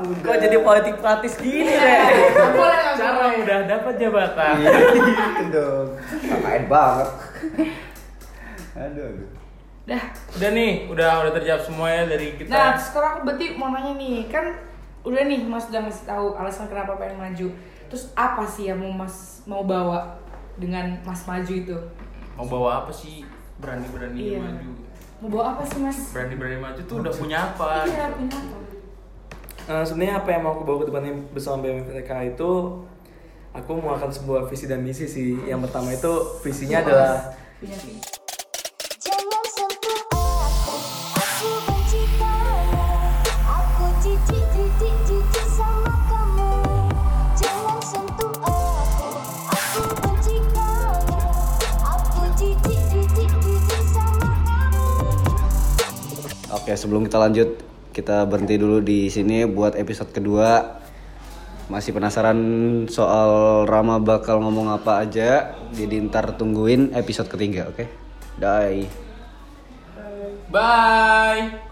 Ya, 0.00 0.06
mudah. 0.08 0.24
kok 0.24 0.38
jadi 0.40 0.56
politik 0.58 0.94
praktis 0.98 1.34
gini 1.36 1.68
deh 1.68 2.00
Nggak 2.32 2.50
boleh 2.50 2.78
nggak 2.78 2.96
Cara 2.96 3.24
udah 3.36 3.58
dapat 3.68 3.94
jabatan. 3.96 4.54
Iya, 4.56 4.70
gitu 4.72 5.44
dong. 5.52 5.86
Ngapain 6.24 6.64
banget. 6.66 7.08
Aduh, 8.72 9.04
aduh. 9.06 9.28
dah 9.82 10.02
Udah 10.38 10.50
nih, 10.50 10.72
udah 10.86 11.10
udah 11.20 11.32
terjawab 11.34 11.60
semua 11.60 11.88
ya 11.90 12.02
dari 12.06 12.32
kita. 12.34 12.48
Nah, 12.48 12.72
sekarang 12.76 13.10
aku 13.12 13.20
berarti 13.26 13.46
mau 13.54 13.68
nanya 13.68 13.92
nih, 13.94 14.24
kan 14.26 14.44
udah 15.02 15.22
nih 15.26 15.40
Mas 15.42 15.66
udah 15.66 15.80
ngasih 15.82 16.06
tahu 16.06 16.26
alasan 16.34 16.66
kenapa 16.68 16.96
pengen 16.96 17.18
maju. 17.18 17.46
Terus 17.88 18.14
apa 18.14 18.46
sih 18.46 18.70
yang 18.70 18.78
mau 18.78 18.92
Mas 18.94 19.42
mau 19.44 19.66
bawa 19.66 20.16
dengan 20.56 20.96
Mas 21.02 21.26
maju 21.26 21.50
itu? 21.50 21.76
Mau 22.36 22.46
bawa 22.46 22.84
apa 22.84 22.92
sih? 22.94 23.26
Berani-berani 23.58 24.16
Iya. 24.16 24.38
maju. 24.38 24.70
Mau 25.20 25.28
bawa 25.28 25.44
apa 25.52 25.62
sih 25.66 25.78
Mas? 25.80 25.98
Berani-berani 26.14 26.56
maju 26.56 26.80
tuh 26.80 26.96
udah 27.02 27.12
punya 27.12 27.38
apa? 27.42 27.84
Iya, 27.84 28.14
punya 28.14 28.36
apa? 28.38 28.56
Eh, 29.68 29.84
sebenarnya 29.84 30.24
apa 30.24 30.28
yang 30.32 30.42
mau 30.46 30.56
aku 30.56 30.64
bawa 30.64 30.78
ke 30.80 30.86
depannya 30.88 31.12
bersama 31.36 31.60
BMFTK 31.66 32.10
itu 32.32 32.50
aku 33.52 33.70
mau 33.76 33.98
akan 33.98 34.10
sebuah 34.10 34.48
visi 34.48 34.64
dan 34.64 34.80
misi 34.80 35.04
sih. 35.04 35.36
Yang 35.44 35.68
pertama 35.68 35.92
itu 35.92 36.12
visinya 36.40 36.80
adalah 36.80 37.36
Punya 37.60 37.76
visi. 37.76 38.00
Jangan 39.04 39.44
sentuh 39.52 40.00
aku, 40.08 40.76
aku 41.12 41.48
benci 41.68 42.02
kamu 42.16 42.88
Aku 43.44 43.84
jijik, 44.00 44.44
jijik, 44.56 44.96
jijik 45.04 45.46
sama 45.52 45.92
kamu. 46.08 46.52
Jangan 47.36 47.78
sentuh 47.84 48.32
aku, 48.40 49.08
aku 49.52 49.80
benci 50.00 50.36
kamu 50.56 51.20
Aku 51.84 52.22
jijik, 52.40 52.80
jijik, 52.88 53.30
jijik 53.44 53.82
sama 53.92 54.30
kamu. 54.40 54.88
Oke, 56.56 56.72
sebelum 56.74 57.04
kita 57.04 57.20
lanjut, 57.20 57.69
kita 57.90 58.26
berhenti 58.26 58.56
dulu 58.56 58.78
di 58.82 59.10
sini 59.10 59.46
buat 59.46 59.74
episode 59.74 60.14
kedua. 60.14 60.78
Masih 61.70 61.94
penasaran 61.94 62.38
soal 62.90 63.62
Rama 63.66 64.02
bakal 64.02 64.42
ngomong 64.42 64.74
apa 64.74 65.06
aja? 65.06 65.54
Jadi 65.70 66.02
ntar 66.10 66.34
tungguin 66.34 66.90
episode 66.98 67.30
ketiga, 67.30 67.70
oke? 67.70 67.86
Bye. 68.42 68.90
Bye. 70.50 71.70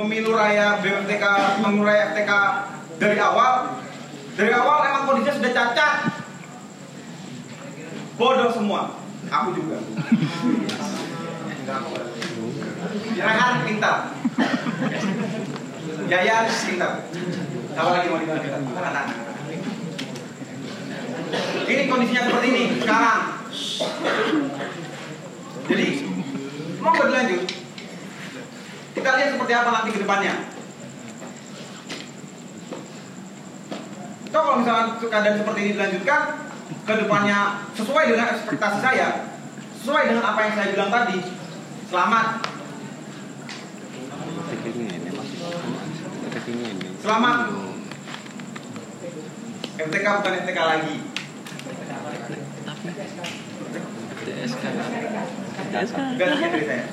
pemilu 0.00 0.32
raya 0.32 0.80
BMTK, 0.80 1.24
pemilu 1.60 1.84
raya 1.84 2.16
FTK 2.16 2.32
dari 2.96 3.20
awal, 3.20 3.76
dari 4.32 4.52
awal 4.56 4.78
emang 4.88 5.04
kondisinya 5.04 5.36
sudah 5.36 5.52
cacat. 5.52 5.94
Bodoh 8.16 8.48
semua, 8.52 8.99
aku 9.30 9.48
juga. 9.54 9.78
Rehan 13.20 13.54
pintar. 13.62 13.96
Yaya 16.10 16.36
pintar. 16.50 16.92
Siapa 17.70 17.90
lagi 17.94 18.06
mau 18.10 18.18
dibilang 18.18 18.42
pintar? 18.42 19.06
Ini 21.70 21.82
kondisinya 21.86 22.22
seperti 22.26 22.46
ini 22.50 22.62
sekarang. 22.82 23.22
Jadi, 25.70 25.88
mau 26.82 26.90
dilanjut? 26.98 27.42
Kita 28.90 29.08
lihat 29.14 29.30
seperti 29.38 29.52
apa 29.54 29.70
nanti 29.70 29.94
ke 29.94 30.02
depannya. 30.02 30.34
Kalau 34.30 34.58
misalkan 34.58 34.98
keadaan 34.98 35.38
seperti 35.38 35.60
ini 35.62 35.70
dilanjutkan, 35.78 36.49
ke 36.90 37.06
depannya 37.06 37.70
sesuai 37.78 38.04
dengan 38.10 38.34
ekspektasi 38.34 38.78
saya, 38.82 39.30
sesuai 39.78 40.10
dengan 40.10 40.26
apa 40.26 40.40
yang 40.42 40.54
saya 40.58 40.74
bilang 40.74 40.90
tadi, 40.90 41.22
selamat. 41.86 42.26
Selamat. 47.00 47.36
MTK 49.80 50.06
bukan 50.18 50.32
MTK 50.42 50.58
lagi. 50.58 50.96
Ganti 56.18 56.44
ceritanya. 56.50 56.86